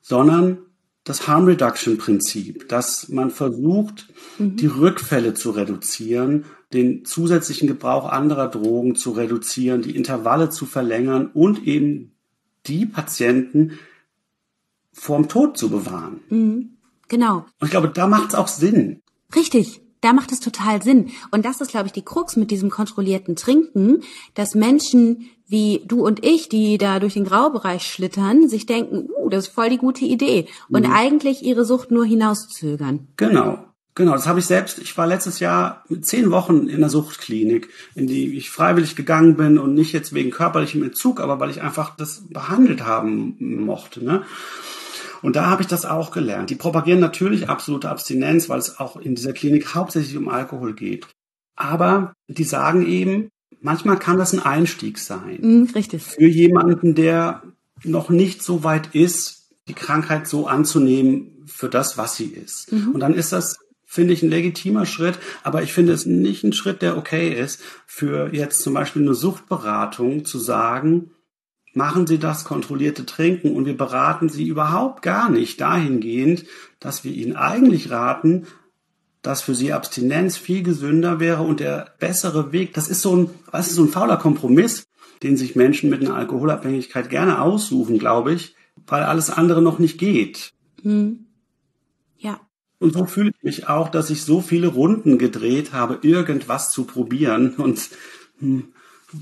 [0.00, 0.58] sondern
[1.04, 4.08] das Harm Reduction Prinzip, dass man versucht,
[4.38, 4.56] mhm.
[4.56, 11.26] die Rückfälle zu reduzieren, den zusätzlichen Gebrauch anderer Drogen zu reduzieren, die Intervalle zu verlängern
[11.26, 12.12] und eben
[12.66, 13.78] die Patienten
[14.94, 16.20] vorm Tod zu bewahren.
[16.30, 16.70] Mhm.
[17.12, 17.44] Genau.
[17.60, 19.02] Und ich glaube, da macht es auch Sinn.
[19.36, 19.82] Richtig.
[20.00, 21.10] Da macht es total Sinn.
[21.30, 26.06] Und das ist, glaube ich, die Krux mit diesem kontrollierten Trinken, dass Menschen wie du
[26.06, 29.76] und ich, die da durch den Graubereich schlittern, sich denken, uh, das ist voll die
[29.76, 30.46] gute Idee.
[30.70, 30.92] Und mhm.
[30.94, 33.08] eigentlich ihre Sucht nur hinauszögern.
[33.18, 33.62] Genau.
[33.94, 34.78] Genau, das habe ich selbst.
[34.78, 39.58] Ich war letztes Jahr zehn Wochen in der Suchtklinik, in die ich freiwillig gegangen bin
[39.58, 44.02] und nicht jetzt wegen körperlichem Entzug, aber weil ich einfach das behandelt haben mochte.
[44.02, 44.24] Ne?
[45.22, 46.50] Und da habe ich das auch gelernt.
[46.50, 51.06] Die propagieren natürlich absolute Abstinenz, weil es auch in dieser Klinik hauptsächlich um Alkohol geht.
[51.56, 53.28] Aber die sagen eben,
[53.60, 55.38] manchmal kann das ein Einstieg sein.
[55.40, 56.02] Mm, richtig.
[56.02, 57.42] Für jemanden, der
[57.84, 62.72] noch nicht so weit ist, die Krankheit so anzunehmen für das, was sie ist.
[62.72, 62.92] Mhm.
[62.92, 63.56] Und dann ist das
[63.92, 67.60] finde ich ein legitimer Schritt, aber ich finde es nicht ein Schritt, der okay ist,
[67.86, 71.10] für jetzt zum Beispiel eine Suchtberatung zu sagen,
[71.74, 76.44] machen Sie das kontrollierte Trinken und wir beraten Sie überhaupt gar nicht dahingehend,
[76.80, 78.46] dass wir Ihnen eigentlich raten,
[79.22, 82.74] dass für Sie Abstinenz viel gesünder wäre und der bessere Weg.
[82.74, 84.86] Das ist so ein, was ist so ein fauler Kompromiss,
[85.22, 88.56] den sich Menschen mit einer Alkoholabhängigkeit gerne aussuchen, glaube ich,
[88.86, 90.52] weil alles andere noch nicht geht.
[90.82, 91.26] Hm.
[92.18, 92.40] Ja.
[92.80, 96.84] Und so fühle ich mich auch, dass ich so viele Runden gedreht habe, irgendwas zu
[96.84, 97.90] probieren und
[98.40, 98.72] hm,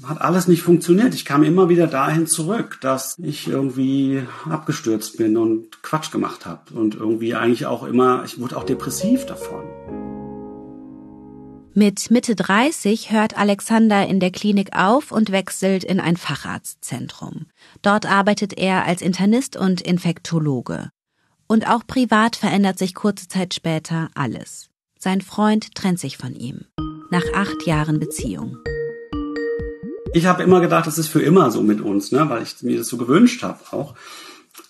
[0.04, 1.14] hat alles nicht funktioniert.
[1.14, 6.74] Ich kam immer wieder dahin zurück, dass ich irgendwie abgestürzt bin und Quatsch gemacht habe
[6.74, 9.64] und irgendwie eigentlich auch immer, ich wurde auch depressiv davon.
[11.72, 17.46] Mit Mitte 30 hört Alexander in der Klinik auf und wechselt in ein Facharztzentrum.
[17.82, 20.90] Dort arbeitet er als Internist und Infektologe.
[21.46, 24.68] Und auch privat verändert sich kurze Zeit später alles.
[24.98, 26.66] Sein Freund trennt sich von ihm.
[27.10, 28.56] Nach acht Jahren Beziehung
[30.12, 32.78] ich habe immer gedacht, das ist für immer so mit uns, ne, weil ich mir
[32.78, 33.94] das so gewünscht habe auch.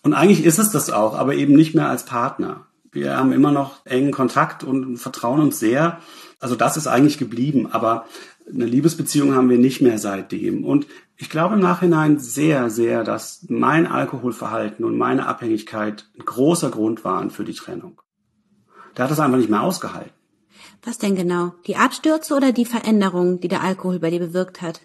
[0.03, 2.67] Und eigentlich ist es das auch, aber eben nicht mehr als Partner.
[2.93, 6.01] Wir haben immer noch engen Kontakt und vertrauen uns sehr.
[6.41, 8.07] Also das ist eigentlich geblieben, aber
[8.53, 10.65] eine Liebesbeziehung haben wir nicht mehr seitdem.
[10.65, 16.71] Und ich glaube im Nachhinein sehr, sehr, dass mein Alkoholverhalten und meine Abhängigkeit ein großer
[16.71, 18.01] Grund waren für die Trennung.
[18.97, 20.13] Der hat das einfach nicht mehr ausgehalten.
[20.83, 21.53] Was denn genau?
[21.67, 24.81] Die Abstürze oder die Veränderung, die der Alkohol bei dir bewirkt hat?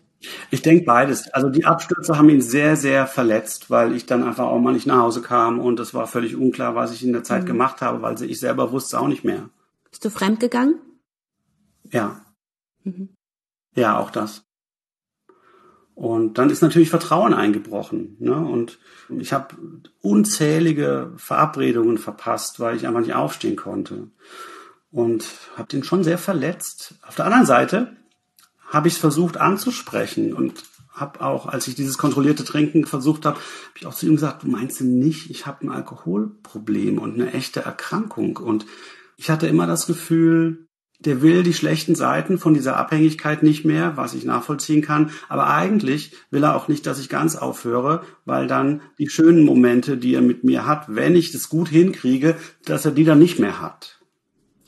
[0.50, 1.32] Ich denke beides.
[1.34, 4.88] Also die Abstürze haben ihn sehr, sehr verletzt, weil ich dann einfach auch mal nicht
[4.88, 7.48] nach Hause kam und es war völlig unklar, was ich in der Zeit mhm.
[7.48, 9.50] gemacht habe, weil ich selber wusste auch nicht mehr.
[9.90, 10.80] Bist du fremdgegangen?
[11.92, 12.22] Ja.
[12.84, 13.10] Mhm.
[13.76, 14.44] Ja, auch das.
[15.96, 18.18] Und dann ist natürlich Vertrauen eingebrochen.
[18.20, 18.36] Ne?
[18.36, 18.80] Und
[19.18, 19.56] ich habe
[20.02, 24.10] unzählige Verabredungen verpasst, weil ich einfach nicht aufstehen konnte.
[24.92, 25.26] Und
[25.56, 26.96] habe den schon sehr verletzt.
[27.02, 27.96] Auf der anderen Seite
[28.68, 30.64] habe ich es versucht anzusprechen und
[30.96, 34.44] habe auch, als ich dieses kontrollierte Trinken versucht habe, habe ich auch zu ihm gesagt,
[34.44, 38.38] du meinst denn nicht, ich habe ein Alkoholproblem und eine echte Erkrankung.
[38.38, 38.66] Und
[39.18, 40.68] ich hatte immer das Gefühl,
[41.00, 45.12] der will die schlechten Seiten von dieser Abhängigkeit nicht mehr, was ich nachvollziehen kann.
[45.28, 49.98] Aber eigentlich will er auch nicht, dass ich ganz aufhöre, weil dann die schönen Momente,
[49.98, 53.40] die er mit mir hat, wenn ich das gut hinkriege, dass er die dann nicht
[53.40, 54.00] mehr hat.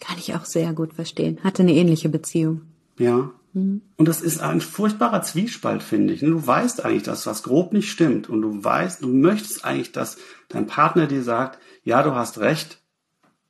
[0.02, 1.40] Kann ich auch sehr gut verstehen.
[1.44, 2.64] Hatte eine ähnliche Beziehung.
[3.00, 3.32] Ja.
[3.58, 3.82] Mhm.
[3.98, 6.20] Und das ist ein furchtbarer Zwiespalt, finde ich.
[6.20, 8.30] Du weißt eigentlich, dass was grob nicht stimmt.
[8.30, 10.18] Und du weißt, du möchtest eigentlich, dass
[10.50, 12.82] dein Partner dir sagt, ja, du hast recht,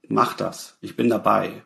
[0.07, 0.77] mach das.
[0.81, 1.63] Ich bin dabei.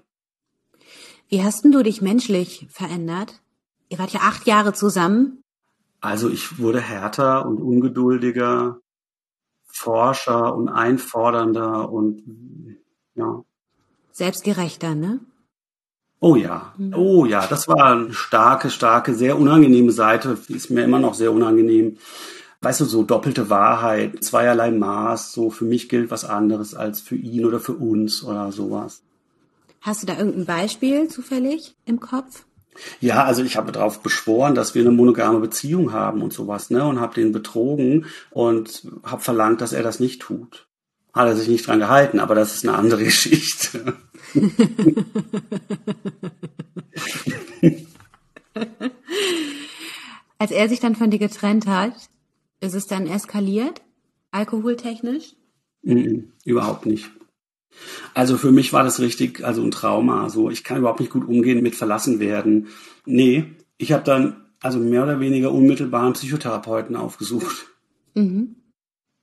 [1.29, 3.41] Wie hast denn du dich menschlich verändert?
[3.89, 5.43] Ihr wart ja acht Jahre zusammen.
[5.99, 8.79] Also ich wurde härter und ungeduldiger,
[9.67, 12.23] forscher und einfordernder und
[13.13, 13.43] ja.
[14.11, 15.19] Selbstgerechter, ne?
[16.23, 16.93] Oh ja, mhm.
[16.93, 21.31] oh ja, das war eine starke, starke, sehr unangenehme Seite, ist mir immer noch sehr
[21.31, 21.97] unangenehm.
[22.61, 27.15] Weißt du, so doppelte Wahrheit, zweierlei Maß, so für mich gilt was anderes als für
[27.15, 29.01] ihn oder für uns oder sowas.
[29.81, 32.45] Hast du da irgendein Beispiel zufällig im Kopf?
[32.99, 36.85] Ja, also ich habe darauf beschworen, dass wir eine monogame Beziehung haben und sowas, ne,
[36.85, 40.67] und habe den betrogen und habe verlangt, dass er das nicht tut.
[41.13, 43.95] Hat er sich nicht dran gehalten, aber das ist eine andere Geschichte.
[50.37, 51.93] Als er sich dann von dir getrennt hat,
[52.59, 53.81] ist es dann eskaliert,
[54.31, 55.35] alkoholtechnisch?
[55.85, 57.11] -mm, überhaupt nicht.
[58.13, 60.29] Also für mich war das richtig, also ein Trauma.
[60.29, 62.67] So, ich kann überhaupt nicht gut umgehen mit verlassen werden.
[63.05, 63.45] Nee,
[63.77, 67.67] ich habe dann also mehr oder weniger unmittelbar einen Psychotherapeuten aufgesucht,
[68.13, 68.55] mhm.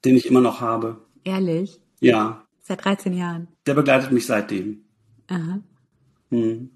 [0.05, 1.05] den ich immer noch habe.
[1.25, 1.81] Ehrlich?
[2.01, 2.45] Ja.
[2.63, 3.49] Seit 13 Jahren.
[3.67, 4.85] Der begleitet mich seitdem.
[5.29, 5.61] Aha.
[6.31, 6.71] Hm.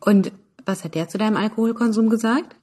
[0.00, 0.32] Und
[0.64, 2.56] was hat der zu deinem Alkoholkonsum gesagt?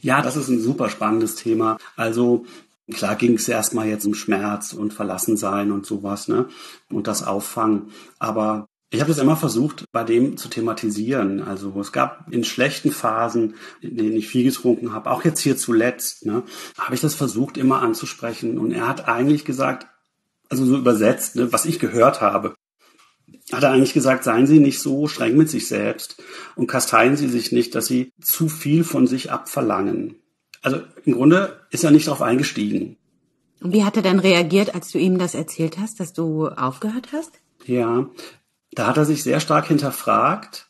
[0.00, 1.78] Ja, das ist ein super spannendes Thema.
[1.96, 2.44] Also
[2.92, 6.48] Klar ging es erstmal jetzt um Schmerz und Verlassensein und sowas, ne?
[6.90, 7.92] Und das Auffangen.
[8.18, 11.42] Aber ich habe das immer versucht, bei dem zu thematisieren.
[11.42, 15.56] Also es gab in schlechten Phasen, in denen ich viel getrunken habe, auch jetzt hier
[15.56, 16.42] zuletzt, ne,
[16.76, 18.58] habe ich das versucht immer anzusprechen.
[18.58, 19.86] Und er hat eigentlich gesagt,
[20.48, 22.56] also so übersetzt, ne, was ich gehört habe,
[23.52, 26.22] hat er eigentlich gesagt, seien Sie nicht so streng mit sich selbst
[26.56, 30.16] und kasteien Sie sich nicht, dass Sie zu viel von sich abverlangen.
[30.62, 32.96] Also im Grunde ist er nicht darauf eingestiegen.
[33.60, 37.08] Und wie hat er dann reagiert, als du ihm das erzählt hast, dass du aufgehört
[37.12, 37.32] hast?
[37.66, 38.08] Ja,
[38.72, 40.69] da hat er sich sehr stark hinterfragt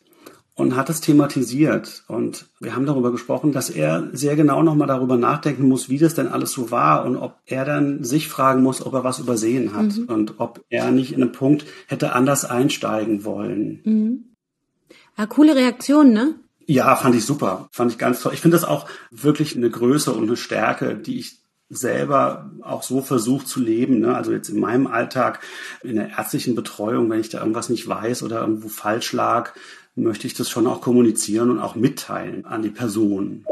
[0.60, 2.04] und hat es thematisiert.
[2.06, 6.14] Und wir haben darüber gesprochen, dass er sehr genau nochmal darüber nachdenken muss, wie das
[6.14, 9.74] denn alles so war und ob er dann sich fragen muss, ob er was übersehen
[9.74, 10.04] hat mhm.
[10.04, 13.80] und ob er nicht in einem Punkt hätte anders einsteigen wollen.
[13.84, 14.24] Mhm.
[15.16, 16.34] Ja, coole Reaktion, ne?
[16.66, 17.68] Ja, fand ich super.
[17.72, 18.32] Fand ich ganz toll.
[18.34, 23.00] Ich finde das auch wirklich eine Größe und eine Stärke, die ich selber auch so
[23.00, 24.00] versucht zu leben.
[24.00, 24.14] Ne?
[24.14, 25.40] Also jetzt in meinem Alltag,
[25.82, 29.52] in der ärztlichen Betreuung, wenn ich da irgendwas nicht weiß oder irgendwo falsch lag,
[29.94, 33.44] möchte ich das schon auch kommunizieren und auch mitteilen an die Person.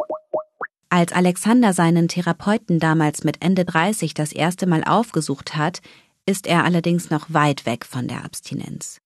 [0.91, 5.81] Als Alexander seinen Therapeuten damals mit Ende 30 das erste Mal aufgesucht hat,
[6.25, 8.99] ist er allerdings noch weit weg von der Abstinenz.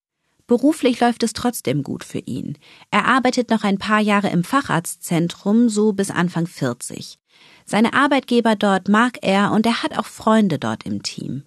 [0.46, 2.58] Beruflich läuft es trotzdem gut für ihn.
[2.90, 7.18] Er arbeitet noch ein paar Jahre im Facharztzentrum, so bis Anfang 40.
[7.64, 11.44] Seine Arbeitgeber dort mag er und er hat auch Freunde dort im Team.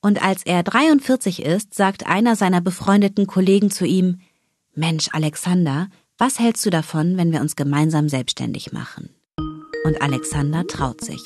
[0.00, 4.20] Und als er 43 ist, sagt einer seiner befreundeten Kollegen zu ihm,
[4.78, 5.88] Mensch, Alexander,
[6.18, 9.10] was hältst du davon, wenn wir uns gemeinsam selbstständig machen?
[9.84, 11.20] Und Alexander traut sich.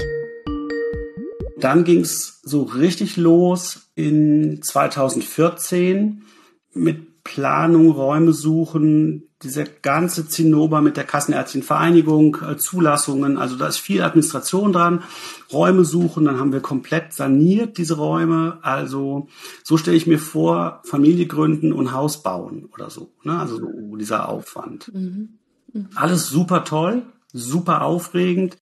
[1.58, 6.22] Dann ging's so richtig los in 2014
[6.72, 13.66] mit Planung, Räume suchen, dieser ganze Zinnober mit der Kassenärztlichen Vereinigung, äh, Zulassungen, also da
[13.66, 15.02] ist viel Administration dran,
[15.52, 19.28] Räume suchen, dann haben wir komplett saniert diese Räume, also
[19.64, 23.38] so stelle ich mir vor, Familie gründen und Haus bauen oder so, ne?
[23.38, 24.92] also so dieser Aufwand.
[24.94, 25.38] Mhm.
[25.72, 25.88] Mhm.
[25.94, 27.02] Alles super toll,
[27.32, 28.58] super aufregend,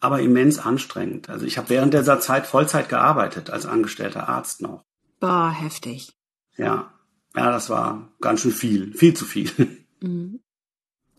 [0.00, 1.28] aber immens anstrengend.
[1.28, 4.84] Also ich habe während dieser Zeit Vollzeit gearbeitet als angestellter Arzt noch.
[5.20, 6.12] Boah, heftig.
[6.56, 6.90] Ja,
[7.34, 9.50] ja, das war ganz schön viel, viel zu viel.
[10.00, 10.40] Mhm.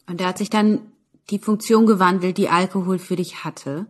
[0.08, 0.92] Und da hat sich dann
[1.30, 3.88] die Funktion gewandelt, die Alkohol für dich hatte.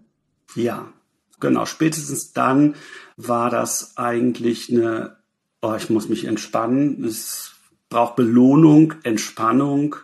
[0.56, 0.92] Ja,
[1.40, 1.66] genau.
[1.66, 2.76] Spätestens dann
[3.16, 5.18] war das eigentlich eine,
[5.62, 7.04] oh, ich muss mich entspannen.
[7.04, 7.56] Es
[7.90, 9.96] braucht Belohnung, Entspannung.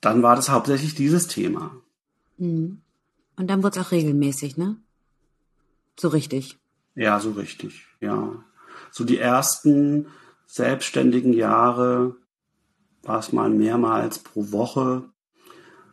[0.00, 1.74] Dann war das hauptsächlich dieses Thema.
[2.38, 2.82] Mhm.
[3.36, 4.76] Und dann wurde es auch regelmäßig, ne?
[5.98, 6.58] So richtig.
[6.94, 8.44] Ja, so richtig, ja.
[8.90, 10.06] So die ersten
[10.46, 12.16] selbstständigen Jahre
[13.02, 15.04] war es mal mehrmals pro Woche.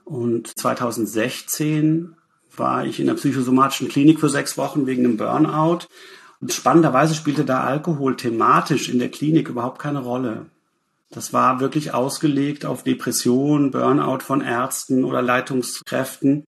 [0.06, 2.16] Und 2016
[2.56, 5.88] war ich in der psychosomatischen Klinik für sechs Wochen wegen einem Burnout.
[6.42, 10.48] Und spannenderweise spielte da Alkohol thematisch in der Klinik überhaupt keine Rolle.
[11.12, 16.46] Das war wirklich ausgelegt auf Depression, Burnout von Ärzten oder Leitungskräften.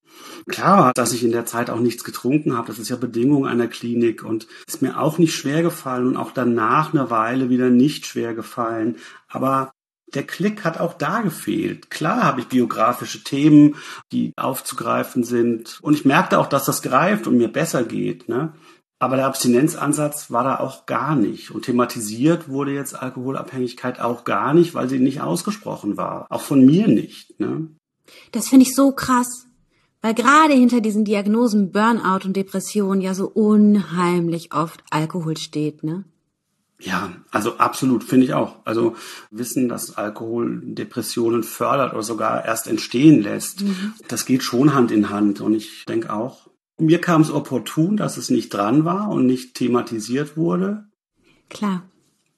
[0.47, 3.67] Klar, dass ich in der Zeit auch nichts getrunken habe, das ist ja Bedingung einer
[3.67, 8.06] Klinik und ist mir auch nicht schwer gefallen und auch danach eine Weile wieder nicht
[8.06, 8.97] schwer gefallen.
[9.28, 9.70] Aber
[10.13, 11.89] der Klick hat auch da gefehlt.
[11.89, 13.76] Klar habe ich biografische Themen,
[14.12, 15.80] die aufzugreifen sind.
[15.82, 18.30] Und ich merkte auch, dass das greift und mir besser geht.
[18.30, 18.54] Ne?
[19.00, 21.52] Aber der Abstinenzansatz war da auch gar nicht.
[21.52, 26.28] Und thematisiert wurde jetzt Alkoholabhängigkeit auch gar nicht, weil sie nicht ausgesprochen war.
[26.30, 27.39] Auch von mir nicht.
[27.39, 27.67] Ne?
[28.32, 29.47] Das finde ich so krass.
[30.02, 36.06] Weil gerade hinter diesen Diagnosen Burnout und Depression ja so unheimlich oft Alkohol steht, ne?
[36.84, 38.56] Ja, also absolut, finde ich auch.
[38.65, 38.96] Also
[39.30, 43.94] wissen, dass Alkohol Depressionen fördert oder sogar erst entstehen lässt, mhm.
[44.08, 45.41] das geht schon Hand in Hand.
[45.41, 49.54] Und ich denke auch, mir kam es opportun, dass es nicht dran war und nicht
[49.54, 50.86] thematisiert wurde.
[51.50, 51.84] Klar.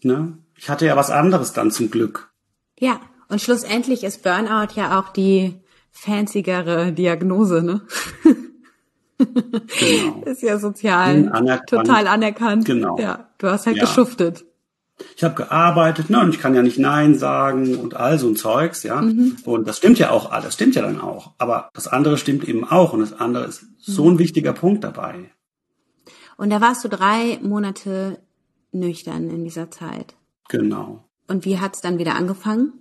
[0.02, 0.38] Ne?
[0.58, 2.34] Ich hatte ja was anderes dann zum Glück.
[2.78, 5.56] Ja, und schlussendlich ist Burnout ja auch die
[5.92, 7.82] fanzigere Diagnose, ne?
[9.80, 10.22] Genau.
[10.26, 11.70] ist ja sozial anerkannt.
[11.70, 12.66] total anerkannt.
[12.66, 12.98] Genau.
[13.00, 13.84] Ja, du hast halt ja.
[13.84, 14.46] geschuftet.
[15.16, 18.36] Ich habe gearbeitet, ne, und ich kann ja nicht Nein sagen und all so ein
[18.36, 19.02] Zeugs, ja.
[19.02, 19.38] Mhm.
[19.44, 21.32] Und das stimmt ja auch alles, stimmt ja dann auch.
[21.38, 25.32] Aber das andere stimmt eben auch und das andere ist so ein wichtiger Punkt dabei.
[26.38, 28.20] Und da warst du drei Monate
[28.72, 30.16] nüchtern in dieser Zeit.
[30.50, 31.04] Genau.
[31.28, 32.74] Und wie hat's dann wieder angefangen?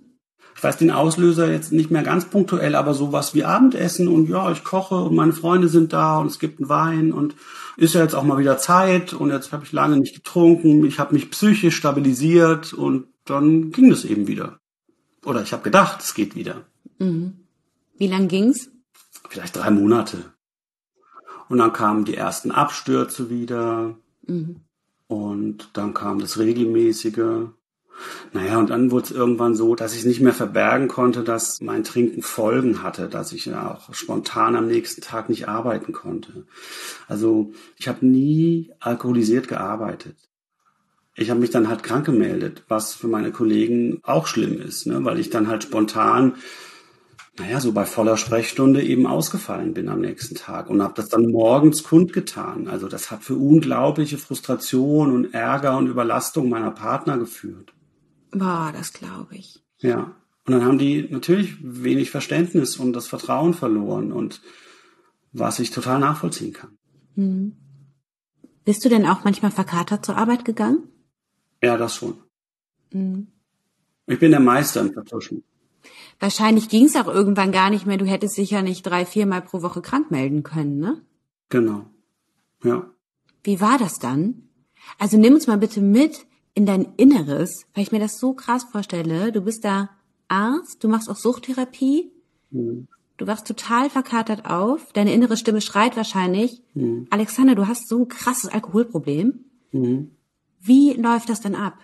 [0.55, 4.51] Ich weiß den Auslöser jetzt nicht mehr ganz punktuell, aber sowas wie Abendessen und ja,
[4.51, 7.35] ich koche und meine Freunde sind da und es gibt einen Wein und
[7.75, 10.99] ist ja jetzt auch mal wieder Zeit und jetzt habe ich lange nicht getrunken, ich
[10.99, 14.59] habe mich psychisch stabilisiert und dann ging es eben wieder.
[15.25, 16.65] Oder ich habe gedacht, es geht wieder.
[16.99, 17.33] Mhm.
[17.97, 18.69] Wie lang ging's?
[19.29, 20.33] Vielleicht drei Monate.
[21.49, 23.95] Und dann kamen die ersten Abstürze wieder.
[24.27, 24.61] Mhm.
[25.07, 27.47] Und dann kam das regelmäßige.
[28.33, 31.83] Naja, und dann wurde es irgendwann so, dass ich nicht mehr verbergen konnte, dass mein
[31.83, 36.45] Trinken Folgen hatte, dass ich ja auch spontan am nächsten Tag nicht arbeiten konnte.
[37.07, 40.15] Also ich habe nie alkoholisiert gearbeitet.
[41.15, 45.05] Ich habe mich dann halt krank gemeldet, was für meine Kollegen auch schlimm ist, ne?
[45.05, 46.33] weil ich dann halt spontan,
[47.37, 51.31] naja, so bei voller Sprechstunde eben ausgefallen bin am nächsten Tag und habe das dann
[51.31, 52.67] morgens kundgetan.
[52.67, 57.73] Also das hat für unglaubliche Frustration und Ärger und Überlastung meiner Partner geführt.
[58.33, 59.63] Boah, das glaube ich.
[59.79, 60.15] Ja.
[60.45, 64.41] Und dann haben die natürlich wenig Verständnis und das Vertrauen verloren und
[65.31, 66.77] was ich total nachvollziehen kann.
[67.15, 67.55] Hm.
[68.65, 70.87] Bist du denn auch manchmal verkatert zur Arbeit gegangen?
[71.61, 72.17] Ja, das schon.
[72.91, 73.27] Hm.
[74.05, 75.43] Ich bin der Meister im Vertuschen.
[76.19, 77.97] Wahrscheinlich ging es auch irgendwann gar nicht mehr.
[77.97, 81.01] Du hättest sicher nicht drei, viermal pro Woche krank melden können, ne?
[81.49, 81.85] Genau.
[82.63, 82.89] Ja.
[83.43, 84.49] Wie war das dann?
[84.99, 88.65] Also nimm uns mal bitte mit in dein Inneres, weil ich mir das so krass
[88.71, 89.31] vorstelle.
[89.31, 89.89] Du bist da
[90.27, 92.11] Arzt, du machst auch Suchttherapie,
[92.51, 92.87] mhm.
[93.17, 97.07] du wachst total verkatert auf, deine innere Stimme schreit wahrscheinlich, mhm.
[97.09, 99.45] Alexander, du hast so ein krasses Alkoholproblem.
[99.71, 100.11] Mhm.
[100.59, 101.77] Wie läuft das dann ab?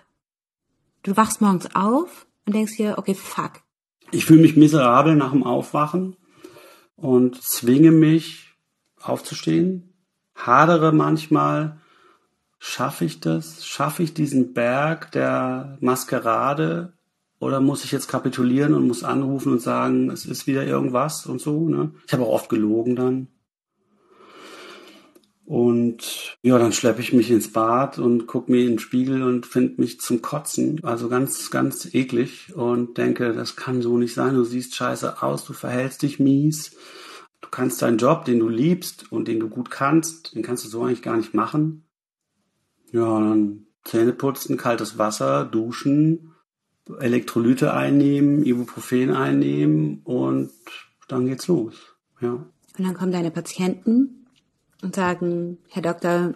[1.02, 3.62] Du wachst morgens auf und denkst dir, okay, fuck.
[4.10, 6.16] Ich fühle mich miserabel nach dem Aufwachen
[6.96, 8.54] und zwinge mich
[9.00, 9.94] aufzustehen,
[10.34, 11.79] hadere manchmal,
[12.62, 13.64] Schaffe ich das?
[13.64, 16.92] Schaffe ich diesen Berg der Maskerade?
[17.38, 21.40] Oder muss ich jetzt kapitulieren und muss anrufen und sagen, es ist wieder irgendwas und
[21.40, 21.70] so?
[21.70, 21.92] Ne?
[22.06, 23.28] Ich habe auch oft gelogen dann.
[25.46, 29.46] Und ja, dann schleppe ich mich ins Bad und gucke mir in den Spiegel und
[29.46, 30.84] finde mich zum Kotzen.
[30.84, 34.34] Also ganz, ganz eklig und denke, das kann so nicht sein.
[34.34, 36.76] Du siehst scheiße aus, du verhältst dich mies.
[37.40, 40.68] Du kannst deinen Job, den du liebst und den du gut kannst, den kannst du
[40.68, 41.86] so eigentlich gar nicht machen.
[42.92, 46.32] Ja, dann Zähne putzen, kaltes Wasser, duschen,
[46.98, 50.50] Elektrolyte einnehmen, Ibuprofen einnehmen und
[51.08, 51.74] dann geht's los.
[52.20, 52.32] Ja.
[52.32, 54.26] Und dann kommen deine Patienten
[54.82, 56.34] und sagen, Herr Doktor.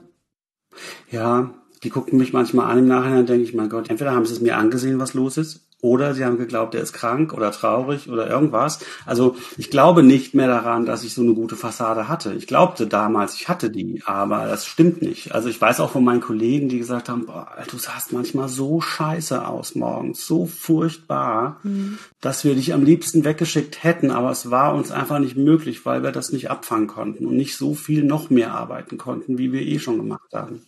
[1.10, 4.34] Ja, die gucken mich manchmal an im Nachhinein, denke ich, mein Gott, entweder haben sie
[4.34, 8.08] es mir angesehen, was los ist, oder sie haben geglaubt, er ist krank oder traurig
[8.08, 8.78] oder irgendwas.
[9.04, 12.32] Also ich glaube nicht mehr daran, dass ich so eine gute Fassade hatte.
[12.32, 15.34] Ich glaubte damals, ich hatte die, aber das stimmt nicht.
[15.34, 18.80] Also ich weiß auch von meinen Kollegen, die gesagt haben, boah, du sahst manchmal so
[18.80, 21.98] scheiße aus morgens, so furchtbar, mhm.
[22.22, 26.02] dass wir dich am liebsten weggeschickt hätten, aber es war uns einfach nicht möglich, weil
[26.02, 29.60] wir das nicht abfangen konnten und nicht so viel noch mehr arbeiten konnten, wie wir
[29.60, 30.62] eh schon gemacht haben.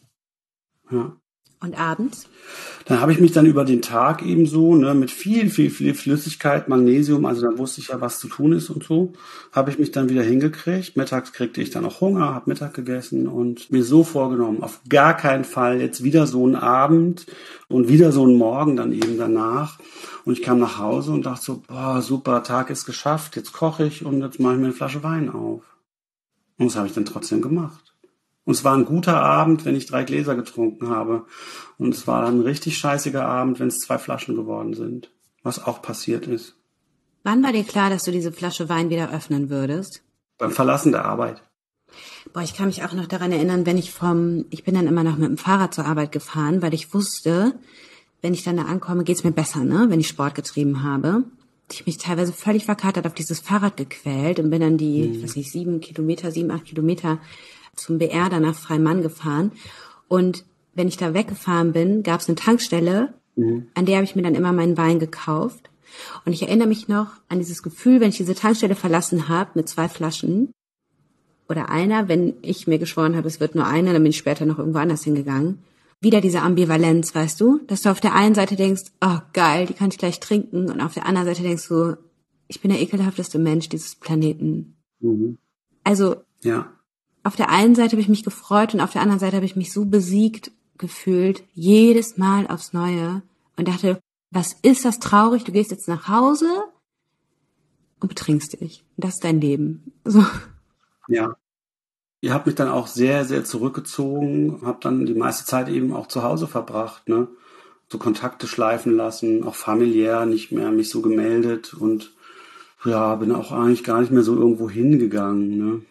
[0.90, 1.16] Ja.
[1.59, 2.28] Und abends?
[2.84, 5.94] Dann habe ich mich dann über den Tag eben so, ne, mit viel, viel, viel
[5.94, 9.14] Flüssigkeit, Magnesium, also dann wusste ich ja, was zu tun ist und so,
[9.52, 10.96] habe ich mich dann wieder hingekriegt.
[10.98, 15.16] Mittags kriegte ich dann auch Hunger, habe Mittag gegessen und mir so vorgenommen, auf gar
[15.16, 17.26] keinen Fall jetzt wieder so einen Abend
[17.68, 19.78] und wieder so einen Morgen dann eben danach.
[20.26, 23.86] Und ich kam nach Hause und dachte so, boah, super, Tag ist geschafft, jetzt koche
[23.86, 25.62] ich und jetzt mache ich mir eine Flasche Wein auf.
[26.59, 27.95] Und das habe ich dann trotzdem gemacht.
[28.47, 31.26] Und es war ein guter Abend, wenn ich drei Gläser getrunken habe.
[31.78, 35.11] Und es war dann ein richtig scheißiger Abend, wenn es zwei Flaschen geworden sind.
[35.42, 36.55] Was auch passiert ist.
[37.24, 40.03] Wann war dir klar, dass du diese Flasche Wein wieder öffnen würdest?
[40.38, 41.42] Beim Verlassen der Arbeit.
[42.32, 45.03] Boah, ich kann mich auch noch daran erinnern, wenn ich vom, ich bin dann immer
[45.03, 47.55] noch mit dem Fahrrad zur Arbeit gefahren, weil ich wusste,
[48.22, 51.24] wenn ich dann da ankomme, geht's mir besser, ne, wenn ich Sport getrieben habe.
[51.70, 55.14] Ich mich teilweise völlig verkatert auf dieses Fahrrad gequält und bin dann die, mhm.
[55.14, 57.18] ich weiß nicht, sieben Kilometer, sieben, acht Kilometer
[57.76, 59.52] zum BR dann nach Freimann gefahren.
[60.08, 63.68] Und wenn ich da weggefahren bin, gab es eine Tankstelle, mhm.
[63.74, 65.70] an der habe ich mir dann immer meinen Wein gekauft.
[66.24, 69.68] Und ich erinnere mich noch an dieses Gefühl, wenn ich diese Tankstelle verlassen habe mit
[69.68, 70.50] zwei Flaschen
[71.48, 74.44] oder einer, wenn ich mir geschworen habe, es wird nur eine, dann bin ich später
[74.44, 75.60] noch irgendwo anders hingegangen.
[76.00, 79.72] Wieder diese Ambivalenz, weißt du, dass du auf der einen Seite denkst, oh geil, die
[79.72, 81.96] kann ich gleich trinken, und auf der anderen Seite denkst du,
[82.48, 84.76] ich bin der ekelhafteste Mensch dieses Planeten.
[85.00, 85.38] Mhm.
[85.84, 86.75] Also ja
[87.26, 89.56] auf der einen Seite habe ich mich gefreut und auf der anderen Seite habe ich
[89.56, 93.20] mich so besiegt gefühlt, jedes Mal aufs Neue
[93.56, 93.98] und dachte,
[94.30, 95.42] was ist das traurig?
[95.42, 96.46] Du gehst jetzt nach Hause
[97.98, 98.84] und betrinkst dich.
[98.96, 99.92] Das ist dein Leben.
[100.04, 100.24] So.
[101.08, 101.34] Ja.
[102.20, 106.06] Ihr habt mich dann auch sehr, sehr zurückgezogen, habt dann die meiste Zeit eben auch
[106.06, 107.26] zu Hause verbracht, ne?
[107.88, 112.12] So Kontakte schleifen lassen, auch familiär nicht mehr mich so gemeldet und
[112.84, 115.82] ja, bin auch eigentlich gar nicht mehr so irgendwo hingegangen, ne?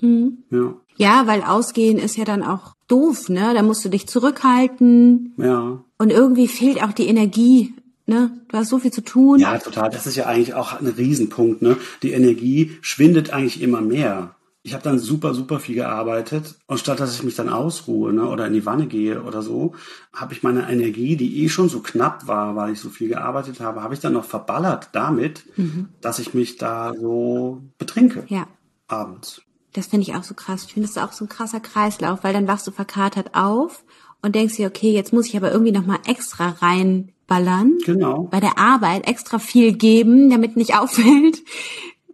[0.00, 0.38] Mhm.
[0.50, 0.74] Ja.
[0.96, 3.52] Ja, weil ausgehen ist ja dann auch doof, ne?
[3.54, 5.34] Da musst du dich zurückhalten.
[5.36, 5.84] Ja.
[5.98, 7.74] Und irgendwie fehlt auch die Energie,
[8.06, 8.30] ne?
[8.48, 9.40] Du hast so viel zu tun.
[9.40, 9.90] Ja, total.
[9.90, 11.76] Das ist ja eigentlich auch ein Riesenpunkt, ne?
[12.02, 14.36] Die Energie schwindet eigentlich immer mehr.
[14.62, 18.28] Ich habe dann super, super viel gearbeitet und statt dass ich mich dann ausruhe ne,
[18.28, 19.76] oder in die Wanne gehe oder so,
[20.12, 23.60] habe ich meine Energie, die eh schon so knapp war, weil ich so viel gearbeitet
[23.60, 25.90] habe, habe ich dann noch verballert damit, mhm.
[26.00, 28.24] dass ich mich da so betrinke.
[28.26, 28.48] Ja.
[28.88, 29.45] Abends.
[29.76, 30.64] Das finde ich auch so krass.
[30.64, 33.84] Ich finde das ist auch so ein krasser Kreislauf, weil dann wachst du verkatert auf
[34.22, 37.76] und denkst dir, okay, jetzt muss ich aber irgendwie nochmal extra reinballern.
[37.84, 38.22] Genau.
[38.30, 41.42] Bei der Arbeit extra viel geben, damit nicht auffällt,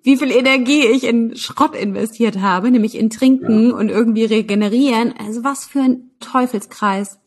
[0.03, 3.77] wie viel Energie ich in Schrott investiert habe, nämlich in Trinken ja.
[3.77, 5.15] und irgendwie regenerieren.
[5.17, 7.21] Also was für ein Teufelskreis.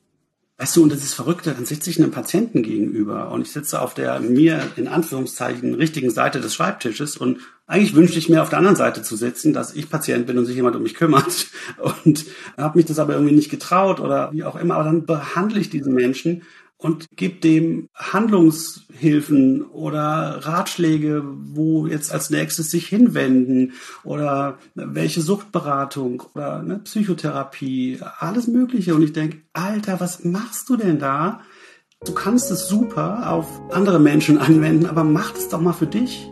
[0.58, 3.82] Weißt du, und das ist verrückt, dann sitze ich einem Patienten gegenüber und ich sitze
[3.82, 8.50] auf der mir in Anführungszeichen richtigen Seite des Schreibtisches und eigentlich wünschte ich mir auf
[8.50, 11.48] der anderen Seite zu sitzen, dass ich Patient bin und sich jemand um mich kümmert.
[12.06, 12.26] Und
[12.58, 15.72] habe mich das aber irgendwie nicht getraut oder wie auch immer, aber dann behandle ich
[15.72, 16.44] diesen Menschen
[16.78, 23.74] und gibt dem Handlungshilfen oder Ratschläge, wo jetzt als nächstes sich hinwenden
[24.04, 28.94] oder welche Suchtberatung oder ne, Psychotherapie, alles Mögliche.
[28.94, 31.42] Und ich denke, Alter, was machst du denn da?
[32.06, 36.30] Du kannst es super auf andere Menschen anwenden, aber mach es doch mal für dich.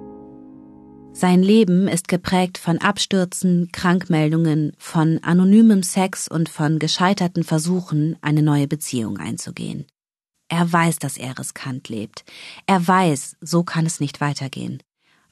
[1.16, 8.42] Sein Leben ist geprägt von Abstürzen, Krankmeldungen, von anonymem Sex und von gescheiterten Versuchen, eine
[8.42, 9.86] neue Beziehung einzugehen.
[10.48, 12.24] Er weiß, dass er riskant lebt.
[12.68, 14.82] Er weiß, so kann es nicht weitergehen.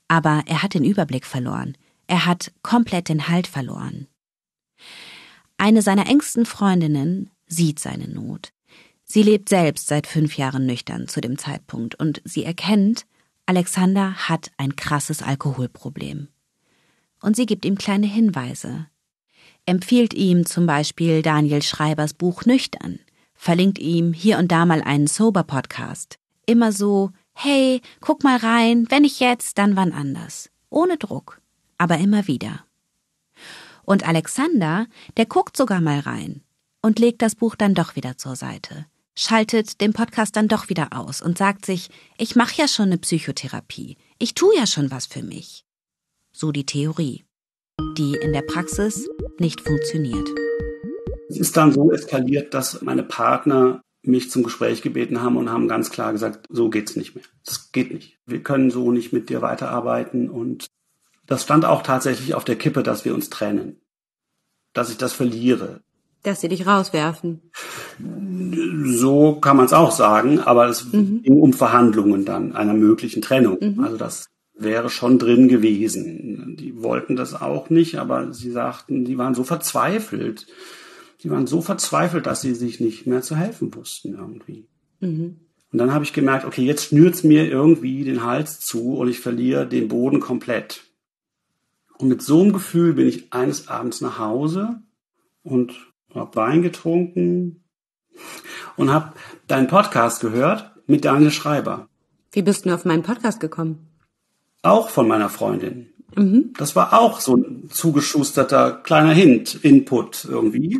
[0.07, 1.77] Aber er hat den Überblick verloren.
[2.07, 4.07] Er hat komplett den Halt verloren.
[5.57, 8.51] Eine seiner engsten Freundinnen sieht seine Not.
[9.03, 13.05] Sie lebt selbst seit fünf Jahren nüchtern zu dem Zeitpunkt und sie erkennt,
[13.45, 16.29] Alexander hat ein krasses Alkoholproblem.
[17.21, 18.87] Und sie gibt ihm kleine Hinweise.
[19.65, 22.99] Empfiehlt ihm zum Beispiel Daniel Schreibers Buch Nüchtern
[23.41, 26.19] verlinkt ihm hier und da mal einen Sober-Podcast.
[26.45, 30.51] Immer so, hey, guck mal rein, wenn ich jetzt, dann wann anders.
[30.69, 31.41] Ohne Druck,
[31.79, 32.63] aber immer wieder.
[33.83, 34.85] Und Alexander,
[35.17, 36.43] der guckt sogar mal rein
[36.83, 38.85] und legt das Buch dann doch wieder zur Seite,
[39.17, 41.89] schaltet den Podcast dann doch wieder aus und sagt sich,
[42.19, 45.65] ich mache ja schon eine Psychotherapie, ich tu ja schon was für mich.
[46.31, 47.25] So die Theorie,
[47.97, 50.29] die in der Praxis nicht funktioniert.
[51.31, 55.67] Es ist dann so eskaliert, dass meine Partner mich zum Gespräch gebeten haben und haben
[55.67, 57.23] ganz klar gesagt, so geht's nicht mehr.
[57.45, 58.17] Das geht nicht.
[58.25, 60.67] Wir können so nicht mit dir weiterarbeiten und
[61.27, 63.79] das stand auch tatsächlich auf der Kippe, dass wir uns trennen.
[64.73, 65.81] Dass ich das verliere.
[66.23, 67.41] Dass sie dich rauswerfen.
[68.85, 71.21] So kann man es auch sagen, aber es mhm.
[71.23, 73.57] ging um Verhandlungen dann einer möglichen Trennung.
[73.61, 73.83] Mhm.
[73.83, 76.55] Also das wäre schon drin gewesen.
[76.57, 80.47] Die wollten das auch nicht, aber sie sagten, die waren so verzweifelt
[81.23, 84.67] Die waren so verzweifelt, dass sie sich nicht mehr zu helfen wussten irgendwie.
[84.99, 85.37] Mhm.
[85.71, 89.19] Und dann habe ich gemerkt, okay, jetzt schnürt's mir irgendwie den Hals zu und ich
[89.19, 90.83] verliere den Boden komplett.
[91.97, 94.81] Und mit so einem Gefühl bin ich eines Abends nach Hause
[95.43, 95.73] und
[96.13, 97.63] habe Wein getrunken
[98.75, 99.13] und habe
[99.47, 101.87] deinen Podcast gehört mit Daniel Schreiber.
[102.31, 103.87] Wie bist du auf meinen Podcast gekommen?
[104.63, 105.89] Auch von meiner Freundin.
[106.15, 106.53] Mhm.
[106.57, 110.79] Das war auch so ein zugeschusterter kleiner Hint, Input irgendwie.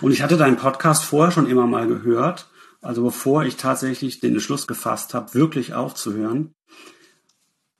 [0.00, 2.48] Und ich hatte deinen Podcast vorher schon immer mal gehört,
[2.80, 6.54] also bevor ich tatsächlich den Entschluss gefasst habe, wirklich aufzuhören.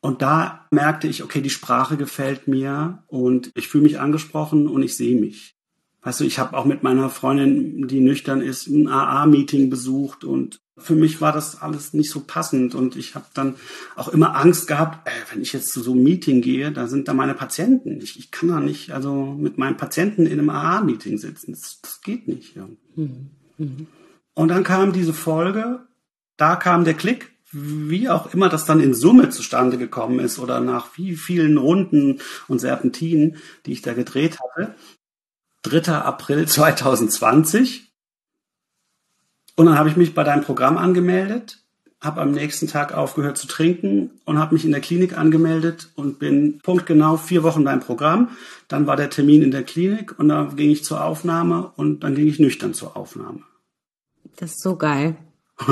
[0.00, 4.82] Und da merkte ich, okay, die Sprache gefällt mir und ich fühle mich angesprochen und
[4.82, 5.54] ich sehe mich.
[6.02, 10.60] Weißt du, ich habe auch mit meiner Freundin, die nüchtern ist, ein AA-Meeting besucht und
[10.78, 13.56] für mich war das alles nicht so passend und ich habe dann
[13.94, 17.08] auch immer Angst gehabt, ey, wenn ich jetzt zu so einem Meeting gehe, da sind
[17.08, 18.00] da meine Patienten.
[18.00, 21.52] Ich, ich kann da nicht also mit meinen Patienten in einem AA-Meeting sitzen.
[21.52, 22.56] Das, das, geht nicht.
[22.56, 22.68] Ja.
[22.96, 23.30] Mhm.
[23.58, 23.86] Mhm.
[24.34, 25.86] Und dann kam diese Folge,
[26.38, 30.60] da kam der Klick, wie auch immer das dann in Summe zustande gekommen ist oder
[30.60, 34.74] nach wie vielen Runden und Serpentinen, die ich da gedreht hatte.
[35.62, 35.92] 3.
[35.96, 37.91] April 2020.
[39.56, 41.58] Und dann habe ich mich bei deinem Programm angemeldet,
[42.00, 46.18] habe am nächsten Tag aufgehört zu trinken und habe mich in der Klinik angemeldet und
[46.18, 48.30] bin punktgenau vier Wochen beim Programm.
[48.68, 52.14] Dann war der Termin in der Klinik und dann ging ich zur Aufnahme und dann
[52.14, 53.42] ging ich nüchtern zur Aufnahme.
[54.36, 55.16] Das ist so geil.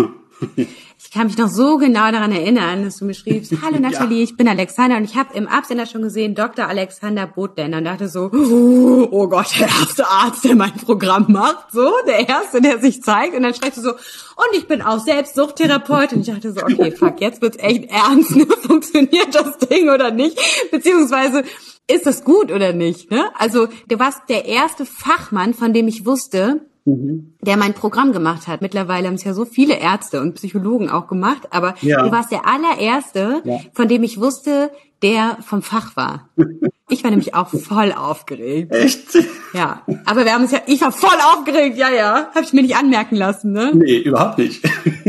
[1.02, 4.24] Ich kann mich noch so genau daran erinnern, dass du mir schriebst, hallo Nathalie, ja.
[4.24, 6.68] ich bin Alexander und ich habe im Absender schon gesehen, Dr.
[6.68, 11.90] Alexander Botländer und dachte so, oh Gott, der erste Arzt, der mein Programm macht, so,
[12.06, 15.34] der erste, der sich zeigt und dann schreibst du so, und ich bin auch selbst
[15.34, 18.46] Suchttherapeut und ich dachte so, okay, fuck, jetzt wird's echt ernst, ne?
[18.46, 20.38] funktioniert das Ding oder nicht,
[20.70, 21.44] beziehungsweise
[21.88, 23.30] ist das gut oder nicht, ne?
[23.36, 27.34] Also, du warst der erste Fachmann, von dem ich wusste, Mhm.
[27.42, 28.62] der mein Programm gemacht hat.
[28.62, 32.02] Mittlerweile haben es ja so viele Ärzte und Psychologen auch gemacht, aber ja.
[32.02, 33.58] du warst der allererste, ja.
[33.74, 34.70] von dem ich wusste,
[35.02, 36.28] der vom Fach war.
[36.92, 38.74] Ich war nämlich auch voll aufgeregt.
[38.74, 39.16] Echt?
[39.54, 42.30] Ja, aber wir haben es ja, ich war voll aufgeregt, ja, ja.
[42.34, 43.70] Habe ich mir nicht anmerken lassen, ne?
[43.72, 44.60] Nee, überhaupt nicht.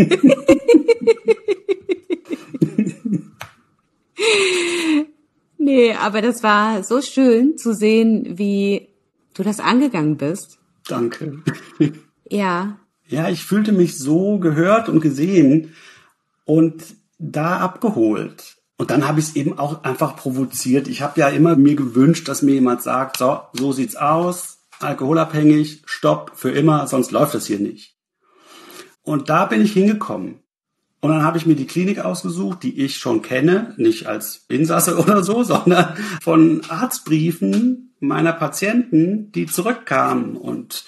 [5.57, 8.89] nee, aber das war so schön zu sehen, wie
[9.33, 10.59] du das angegangen bist.
[10.87, 11.43] Danke.
[12.29, 12.77] Ja.
[13.07, 15.75] Ja, ich fühlte mich so gehört und gesehen
[16.45, 16.81] und
[17.19, 18.55] da abgeholt.
[18.77, 20.87] Und dann habe ich es eben auch einfach provoziert.
[20.87, 25.83] Ich habe ja immer mir gewünscht, dass mir jemand sagt, so, so sieht's aus, alkoholabhängig,
[25.85, 27.97] stopp, für immer, sonst läuft das hier nicht.
[29.03, 30.39] Und da bin ich hingekommen.
[31.01, 34.97] Und dann habe ich mir die Klinik ausgesucht, die ich schon kenne, nicht als Insasse
[34.99, 40.37] oder so, sondern von Arztbriefen meiner Patienten, die zurückkamen.
[40.37, 40.85] Und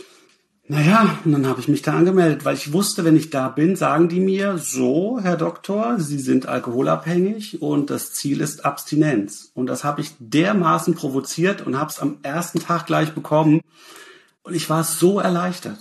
[0.67, 3.75] naja, und dann habe ich mich da angemeldet, weil ich wusste, wenn ich da bin,
[3.75, 9.51] sagen die mir, so, Herr Doktor, Sie sind alkoholabhängig und das Ziel ist Abstinenz.
[9.55, 13.61] Und das habe ich dermaßen provoziert und habe es am ersten Tag gleich bekommen.
[14.43, 15.79] Und ich war so erleichtert.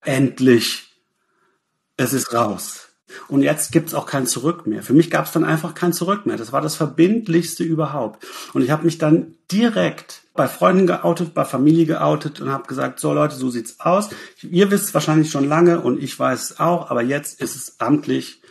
[0.00, 0.90] Endlich.
[1.96, 2.85] Es ist raus.
[3.28, 4.82] Und jetzt gibt's auch kein Zurück mehr.
[4.82, 6.36] Für mich gab's dann einfach kein Zurück mehr.
[6.36, 8.26] Das war das Verbindlichste überhaupt.
[8.54, 13.00] Und ich habe mich dann direkt bei Freunden geoutet, bei Familie geoutet und habe gesagt,
[13.00, 14.10] so Leute, so sieht's aus.
[14.42, 18.42] Ihr wisst wahrscheinlich schon lange und ich weiß es auch, aber jetzt ist es amtlich.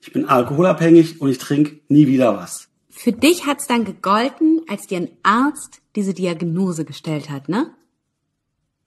[0.00, 2.68] Ich bin alkoholabhängig und ich trinke nie wieder was.
[2.90, 7.72] Für dich hat's dann gegolten, als dir ein Arzt diese Diagnose gestellt hat, ne?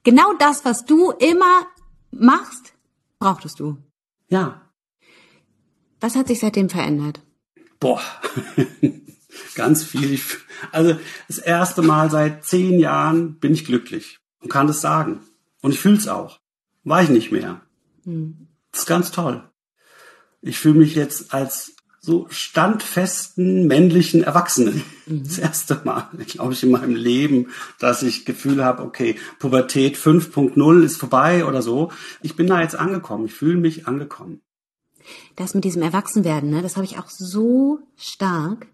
[0.04, 1.68] Genau das, was du immer
[2.12, 2.74] machst,
[3.20, 3.78] brauchtest du.
[4.30, 4.62] Ja,
[6.02, 7.22] was hat sich seitdem verändert?
[7.80, 8.02] Boah,
[9.56, 10.20] ganz viel.
[10.72, 10.98] Also
[11.28, 15.22] das erste Mal seit zehn Jahren bin ich glücklich und kann das sagen.
[15.62, 16.40] Und ich fühle es auch.
[16.84, 17.62] War ich nicht mehr.
[18.04, 18.48] Hm.
[18.72, 19.48] Das ist ganz toll.
[20.42, 24.82] Ich fühle mich jetzt als so standfesten männlichen Erwachsenen.
[25.06, 25.24] Mhm.
[25.24, 30.84] Das erste Mal, glaube ich, in meinem Leben, dass ich Gefühl habe, okay, Pubertät 5.0
[30.84, 31.92] ist vorbei oder so.
[32.24, 33.26] Ich bin da jetzt angekommen.
[33.26, 34.42] Ich fühle mich angekommen
[35.36, 38.68] das mit diesem Erwachsenwerden, ne, das habe ich auch so stark.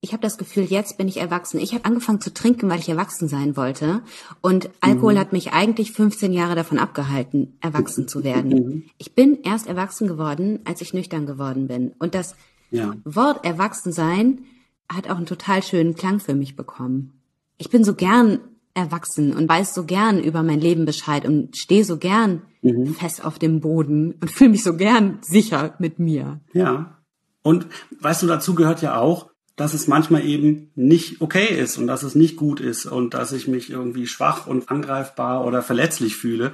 [0.00, 1.58] Ich habe das Gefühl, jetzt bin ich erwachsen.
[1.58, 4.02] Ich habe angefangen zu trinken, weil ich erwachsen sein wollte.
[4.40, 5.18] Und Alkohol mhm.
[5.18, 8.50] hat mich eigentlich 15 Jahre davon abgehalten, erwachsen zu werden.
[8.50, 8.82] Mhm.
[8.96, 11.94] Ich bin erst erwachsen geworden, als ich nüchtern geworden bin.
[11.98, 12.36] Und das
[12.70, 12.94] ja.
[13.04, 14.44] Wort Erwachsensein
[14.88, 17.20] hat auch einen total schönen Klang für mich bekommen.
[17.56, 18.38] Ich bin so gern
[18.78, 22.94] erwachsen und weiß so gern über mein Leben Bescheid und stehe so gern mhm.
[22.94, 26.40] fest auf dem Boden und fühle mich so gern sicher mit mir.
[26.52, 26.98] Ja.
[27.42, 27.66] Und
[28.00, 32.04] weißt du, dazu gehört ja auch, dass es manchmal eben nicht okay ist und dass
[32.04, 36.52] es nicht gut ist und dass ich mich irgendwie schwach und angreifbar oder verletzlich fühle.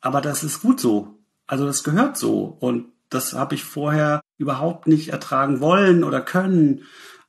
[0.00, 1.18] Aber das ist gut so.
[1.46, 2.56] Also das gehört so.
[2.60, 6.82] Und das habe ich vorher überhaupt nicht ertragen wollen oder können.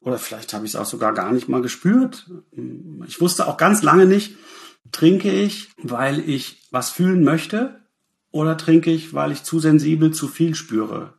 [0.03, 2.29] Oder vielleicht habe ich es auch sogar gar nicht mal gespürt.
[3.07, 4.35] Ich wusste auch ganz lange nicht,
[4.91, 7.81] trinke ich, weil ich was fühlen möchte
[8.31, 11.13] oder trinke ich, weil ich zu sensibel zu viel spüre.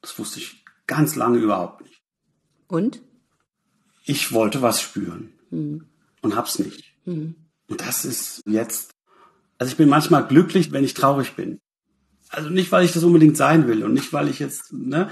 [0.00, 2.02] Das wusste ich ganz lange überhaupt nicht.
[2.66, 3.02] Und?
[4.04, 5.86] Ich wollte was spüren mhm.
[6.22, 6.94] und hab's nicht.
[7.04, 7.34] Mhm.
[7.68, 8.90] Und das ist jetzt,
[9.58, 11.60] also ich bin manchmal glücklich, wenn ich traurig bin.
[12.28, 15.10] Also nicht, weil ich das unbedingt sein will und nicht, weil ich jetzt, ne,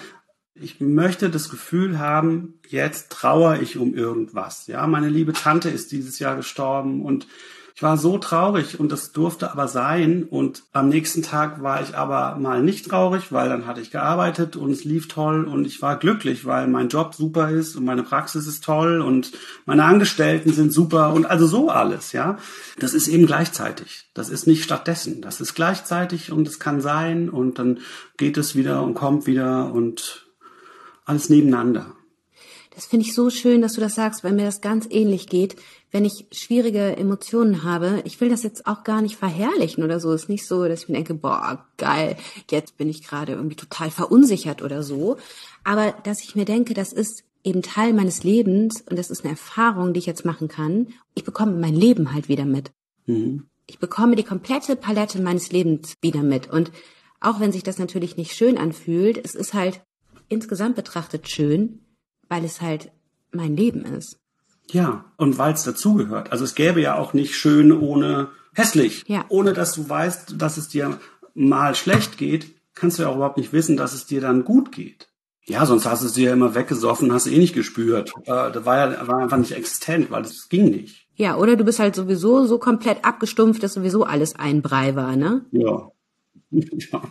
[0.55, 4.67] ich möchte das Gefühl haben, jetzt trauere ich um irgendwas.
[4.67, 7.27] Ja, meine liebe Tante ist dieses Jahr gestorben und
[7.75, 10.25] ich war so traurig und das durfte aber sein.
[10.25, 14.57] Und am nächsten Tag war ich aber mal nicht traurig, weil dann hatte ich gearbeitet
[14.57, 18.03] und es lief toll und ich war glücklich, weil mein Job super ist und meine
[18.03, 19.33] Praxis ist toll und
[19.65, 22.37] meine Angestellten sind super und also so alles, ja.
[22.79, 24.05] Das ist eben gleichzeitig.
[24.13, 25.23] Das ist nicht stattdessen.
[25.23, 27.81] Das ist gleichzeitig und es kann sein und dann
[28.19, 30.22] geht es wieder und kommt wieder und
[31.05, 31.95] alles nebeneinander.
[32.75, 35.57] Das finde ich so schön, dass du das sagst, weil mir das ganz ähnlich geht.
[35.91, 40.11] Wenn ich schwierige Emotionen habe, ich will das jetzt auch gar nicht verherrlichen oder so.
[40.13, 42.17] Es ist nicht so, dass ich mir denke, boah, geil,
[42.51, 45.19] jetzt bin ich gerade irgendwie total verunsichert oder so.
[45.65, 49.33] Aber dass ich mir denke, das ist eben Teil meines Lebens und das ist eine
[49.33, 50.89] Erfahrung, die ich jetzt machen kann.
[51.15, 52.73] Ich bekomme mein Leben halt wieder mit.
[53.05, 53.49] Mhm.
[53.67, 56.51] Ich bekomme die komplette Palette meines Lebens wieder mit.
[56.51, 56.73] Und
[57.21, 59.83] auch wenn sich das natürlich nicht schön anfühlt, es ist halt
[60.33, 61.81] insgesamt betrachtet schön,
[62.29, 62.91] weil es halt
[63.33, 64.19] mein Leben ist.
[64.71, 66.33] Ja, und weil es dazugehört.
[66.33, 69.05] Also es gäbe ja auch nicht schön ohne hässlich.
[69.07, 69.25] Ja.
[69.29, 70.99] Ohne dass du weißt, dass es dir
[71.35, 74.73] mal schlecht geht, kannst du ja auch überhaupt nicht wissen, dass es dir dann gut
[74.73, 75.09] geht.
[75.45, 78.13] Ja, sonst hast du es dir ja immer weggesoffen, hast du eh nicht gespürt.
[78.25, 81.09] Äh, das war ja war einfach nicht existent, weil es ging nicht.
[81.17, 85.17] Ja, oder du bist halt sowieso so komplett abgestumpft, dass sowieso alles ein Brei war,
[85.17, 85.45] ne?
[85.51, 85.91] Ja.
[86.51, 87.03] ja.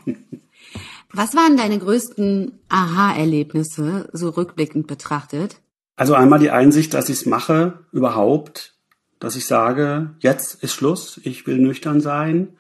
[1.14, 5.58] Was waren deine größten Aha-Erlebnisse, so rückblickend betrachtet?
[5.98, 8.76] Also einmal die Einsicht, dass ich es mache, überhaupt,
[9.20, 12.58] dass ich sage, jetzt ist Schluss, ich will nüchtern sein.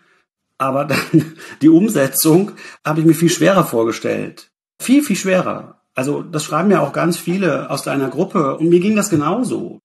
[0.57, 2.51] Aber dann die Umsetzung
[2.85, 4.51] habe ich mir viel schwerer vorgestellt.
[4.79, 5.81] Viel, viel schwerer.
[5.95, 9.79] Also das schreiben ja auch ganz viele aus deiner Gruppe und mir ging das genauso.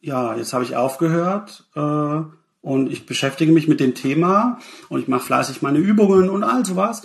[0.00, 2.20] Ja, jetzt habe ich aufgehört äh,
[2.60, 4.58] und ich beschäftige mich mit dem Thema
[4.88, 7.02] und ich mache fleißig meine Übungen und all sowas.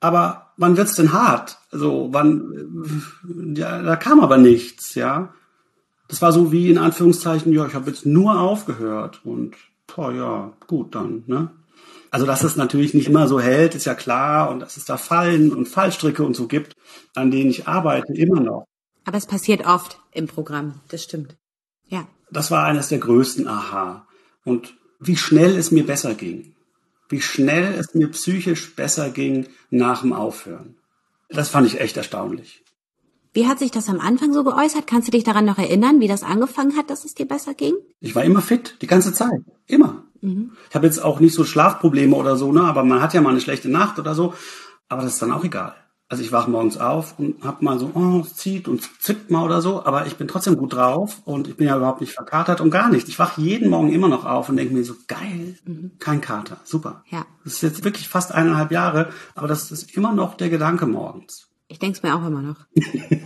[0.00, 1.58] Aber wann wird's denn hart?
[1.70, 3.54] Also wann?
[3.56, 5.34] Ja, da kam aber nichts, ja.
[6.08, 10.52] Das war so wie in Anführungszeichen, ja, ich habe jetzt nur aufgehört und boah, ja,
[10.66, 11.50] gut dann, ne?
[12.10, 14.96] Also dass es natürlich nicht immer so hält, ist ja klar und dass es da
[14.96, 16.74] Fallen und Fallstricke und so gibt,
[17.14, 18.64] an denen ich arbeite, immer noch.
[19.04, 21.36] Aber es passiert oft im Programm, das stimmt.
[21.88, 22.06] Ja.
[22.30, 24.06] Das war eines der größten Aha.
[24.44, 26.55] Und wie schnell es mir besser ging
[27.08, 30.76] wie schnell es mir psychisch besser ging nach dem Aufhören.
[31.28, 32.62] Das fand ich echt erstaunlich.
[33.32, 34.86] Wie hat sich das am Anfang so geäußert?
[34.86, 37.74] Kannst du dich daran noch erinnern, wie das angefangen hat, dass es dir besser ging?
[38.00, 39.42] Ich war immer fit, die ganze Zeit.
[39.66, 40.04] Immer.
[40.22, 40.52] Mhm.
[40.70, 42.62] Ich habe jetzt auch nicht so Schlafprobleme oder so, ne?
[42.62, 44.32] aber man hat ja mal eine schlechte Nacht oder so.
[44.88, 45.74] Aber das ist dann auch egal.
[46.08, 49.42] Also ich wache morgens auf und hab mal so, oh, es zieht und zippt mal
[49.42, 52.60] oder so, aber ich bin trotzdem gut drauf und ich bin ja überhaupt nicht verkatert
[52.60, 53.08] und gar nicht.
[53.08, 55.92] Ich wache jeden Morgen immer noch auf und denke mir so, geil, mhm.
[55.98, 57.02] kein Kater, super.
[57.10, 57.26] Ja.
[57.42, 61.48] Das ist jetzt wirklich fast eineinhalb Jahre, aber das ist immer noch der Gedanke morgens.
[61.66, 62.66] Ich denke es mir auch immer noch.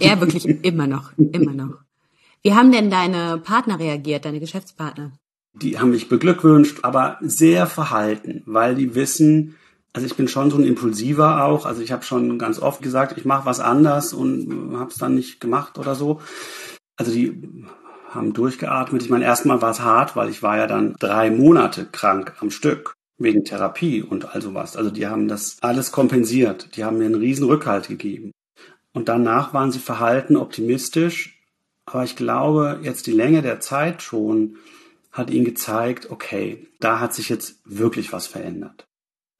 [0.01, 1.75] ja, wirklich immer noch, immer noch.
[2.43, 5.13] Wie haben denn deine Partner reagiert, deine Geschäftspartner?
[5.53, 9.57] Die haben mich beglückwünscht, aber sehr verhalten, weil die wissen,
[9.93, 11.67] also ich bin schon so ein Impulsiver auch.
[11.67, 15.15] Also ich habe schon ganz oft gesagt, ich mache was anders und habe es dann
[15.15, 16.21] nicht gemacht oder so.
[16.97, 17.67] Also die
[18.09, 19.03] haben durchgeatmet.
[19.03, 22.51] Ich meine, erstmal war es hart, weil ich war ja dann drei Monate krank am
[22.51, 24.77] Stück wegen Therapie und all sowas.
[24.77, 26.77] Also die haben das alles kompensiert.
[26.77, 28.33] Die haben mir einen riesen Rückhalt gegeben.
[28.93, 31.39] Und danach waren sie verhalten, optimistisch.
[31.85, 34.57] Aber ich glaube, jetzt die Länge der Zeit schon
[35.13, 38.87] hat ihnen gezeigt, okay, da hat sich jetzt wirklich was verändert.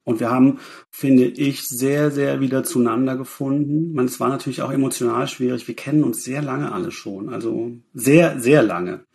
[0.03, 3.93] Und wir haben, finde ich, sehr, sehr wieder zueinander gefunden.
[3.93, 5.67] Man, es war natürlich auch emotional schwierig.
[5.67, 9.05] Wir kennen uns sehr lange alle schon, also sehr, sehr lange.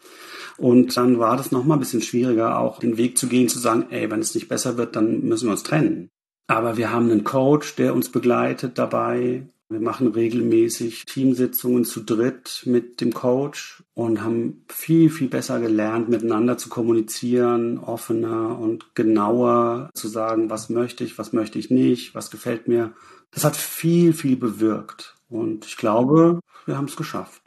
[0.59, 3.87] Und dann war das nochmal ein bisschen schwieriger, auch den Weg zu gehen, zu sagen,
[3.91, 6.09] ey, wenn es nicht besser wird, dann müssen wir uns trennen.
[6.47, 9.49] Aber wir haben einen Coach, der uns begleitet dabei.
[9.69, 16.09] Wir machen regelmäßig Teamsitzungen zu dritt mit dem Coach und haben viel, viel besser gelernt,
[16.09, 22.14] miteinander zu kommunizieren, offener und genauer zu sagen, was möchte ich, was möchte ich nicht,
[22.14, 22.93] was gefällt mir.
[23.33, 25.17] Das hat viel, viel bewirkt.
[25.29, 27.43] Und ich glaube, wir haben es geschafft.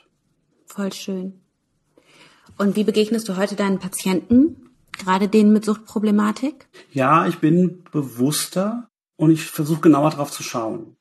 [0.66, 1.40] Voll schön.
[2.58, 6.68] Und wie begegnest du heute deinen Patienten, gerade denen mit Suchtproblematik?
[6.92, 10.98] Ja, ich bin bewusster und ich versuche genauer drauf zu schauen.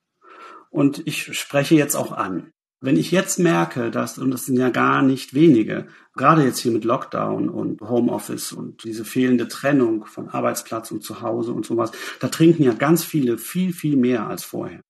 [0.70, 2.52] Und ich spreche jetzt auch an.
[2.80, 6.70] Wenn ich jetzt merke, dass, und das sind ja gar nicht wenige, gerade jetzt hier
[6.70, 11.90] mit Lockdown und Homeoffice und diese fehlende Trennung von Arbeitsplatz und Zuhause und sowas,
[12.20, 14.80] da trinken ja ganz viele viel, viel mehr als vorher.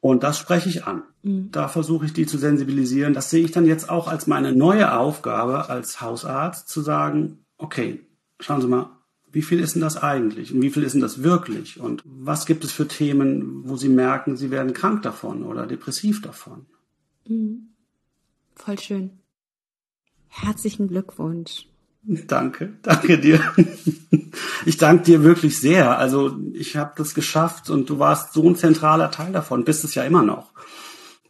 [0.00, 1.04] Und das spreche ich an.
[1.22, 1.50] Mhm.
[1.52, 3.14] Da versuche ich die zu sensibilisieren.
[3.14, 8.04] Das sehe ich dann jetzt auch als meine neue Aufgabe als Hausarzt zu sagen, okay,
[8.40, 8.95] schauen Sie mal,
[9.36, 12.46] wie viel ist denn das eigentlich und wie viel ist denn das wirklich und was
[12.46, 16.64] gibt es für Themen, wo Sie merken, Sie werden krank davon oder depressiv davon.
[17.28, 17.68] Mhm.
[18.54, 19.10] Voll schön.
[20.28, 21.66] Herzlichen Glückwunsch.
[22.02, 23.40] Danke, danke dir.
[24.64, 25.98] Ich danke dir wirklich sehr.
[25.98, 29.94] Also ich habe das geschafft und du warst so ein zentraler Teil davon, bist es
[29.94, 30.52] ja immer noch.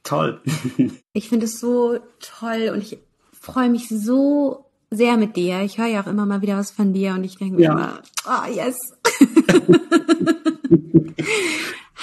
[0.04, 0.40] Toll.
[1.12, 2.98] Ich finde es so toll und ich
[3.32, 5.62] freue mich so sehr mit dir.
[5.62, 7.74] Ich höre ja auch immer mal wieder was von dir und ich denke ja.
[7.74, 8.76] mir immer, oh yes.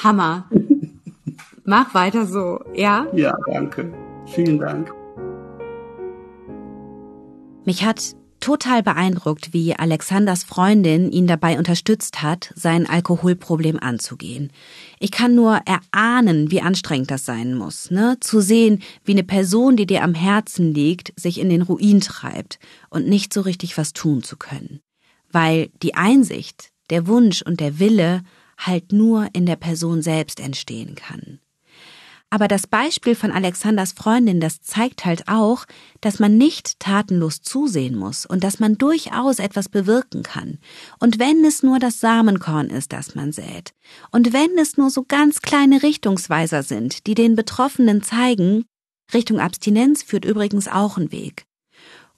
[0.04, 0.50] Hammer.
[1.66, 3.08] Mach weiter so, ja?
[3.14, 3.94] Ja, danke.
[4.26, 4.94] Vielen Dank.
[7.66, 14.52] Mich hat total beeindruckt, wie Alexanders Freundin ihn dabei unterstützt hat, sein Alkoholproblem anzugehen.
[15.00, 18.18] Ich kann nur erahnen, wie anstrengend das sein muss, ne?
[18.20, 22.60] Zu sehen, wie eine Person, die dir am Herzen liegt, sich in den Ruin treibt
[22.90, 24.82] und nicht so richtig was tun zu können.
[25.32, 28.24] Weil die Einsicht, der Wunsch und der Wille
[28.58, 31.40] halt nur in der Person selbst entstehen kann.
[32.34, 35.66] Aber das Beispiel von Alexanders Freundin, das zeigt halt auch,
[36.02, 40.58] dass man nicht tatenlos zusehen muss und dass man durchaus etwas bewirken kann.
[40.98, 43.76] Und wenn es nur das Samenkorn ist, das man sät.
[44.10, 48.66] Und wenn es nur so ganz kleine Richtungsweiser sind, die den Betroffenen zeigen,
[49.14, 51.46] Richtung Abstinenz führt übrigens auch ein Weg.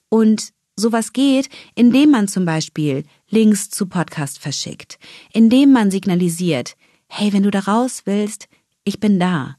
[0.08, 4.98] Und sowas geht, indem man zum Beispiel Links zu Podcast verschickt,
[5.34, 6.78] indem man signalisiert,
[7.10, 8.48] hey, wenn du da raus willst,
[8.86, 9.58] ich bin da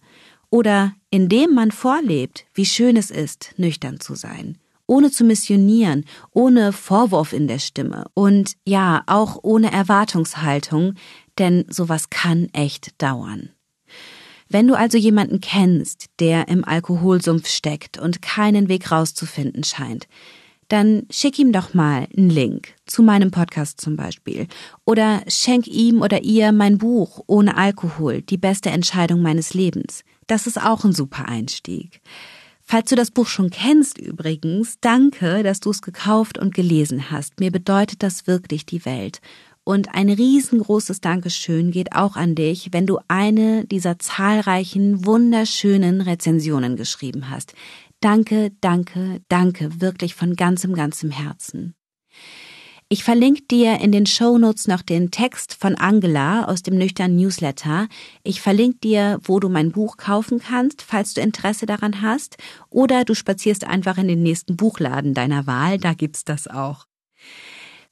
[0.51, 6.73] oder indem man vorlebt, wie schön es ist, nüchtern zu sein, ohne zu missionieren, ohne
[6.73, 10.95] Vorwurf in der Stimme und ja, auch ohne Erwartungshaltung,
[11.39, 13.51] denn sowas kann echt dauern.
[14.49, 20.07] Wenn du also jemanden kennst, der im Alkoholsumpf steckt und keinen Weg rauszufinden scheint,
[20.69, 24.47] dann schick ihm doch mal einen Link zu meinem Podcast zum Beispiel
[24.85, 30.03] oder schenk ihm oder ihr mein Buch Ohne Alkohol, die beste Entscheidung meines Lebens.
[30.27, 32.01] Das ist auch ein super Einstieg.
[32.63, 37.39] Falls du das Buch schon kennst übrigens, danke, dass du es gekauft und gelesen hast.
[37.39, 39.21] Mir bedeutet das wirklich die Welt.
[39.63, 46.77] Und ein riesengroßes Dankeschön geht auch an dich, wenn du eine dieser zahlreichen, wunderschönen Rezensionen
[46.77, 47.55] geschrieben hast.
[48.01, 51.75] Danke, danke, danke, wirklich von ganzem, ganzem Herzen.
[52.89, 57.89] Ich verlinke dir in den Shownotes noch den Text von Angela aus dem nüchtern Newsletter.
[58.23, 62.37] Ich verlinke dir, wo du mein Buch kaufen kannst, falls du Interesse daran hast.
[62.71, 66.87] Oder du spazierst einfach in den nächsten Buchladen deiner Wahl, da gibt's das auch.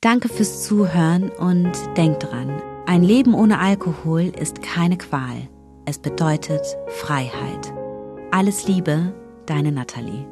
[0.01, 5.49] Danke fürs Zuhören und denk dran, ein Leben ohne Alkohol ist keine Qual.
[5.87, 7.73] Es bedeutet Freiheit.
[8.31, 9.13] Alles Liebe,
[9.47, 10.25] deine Nathalie.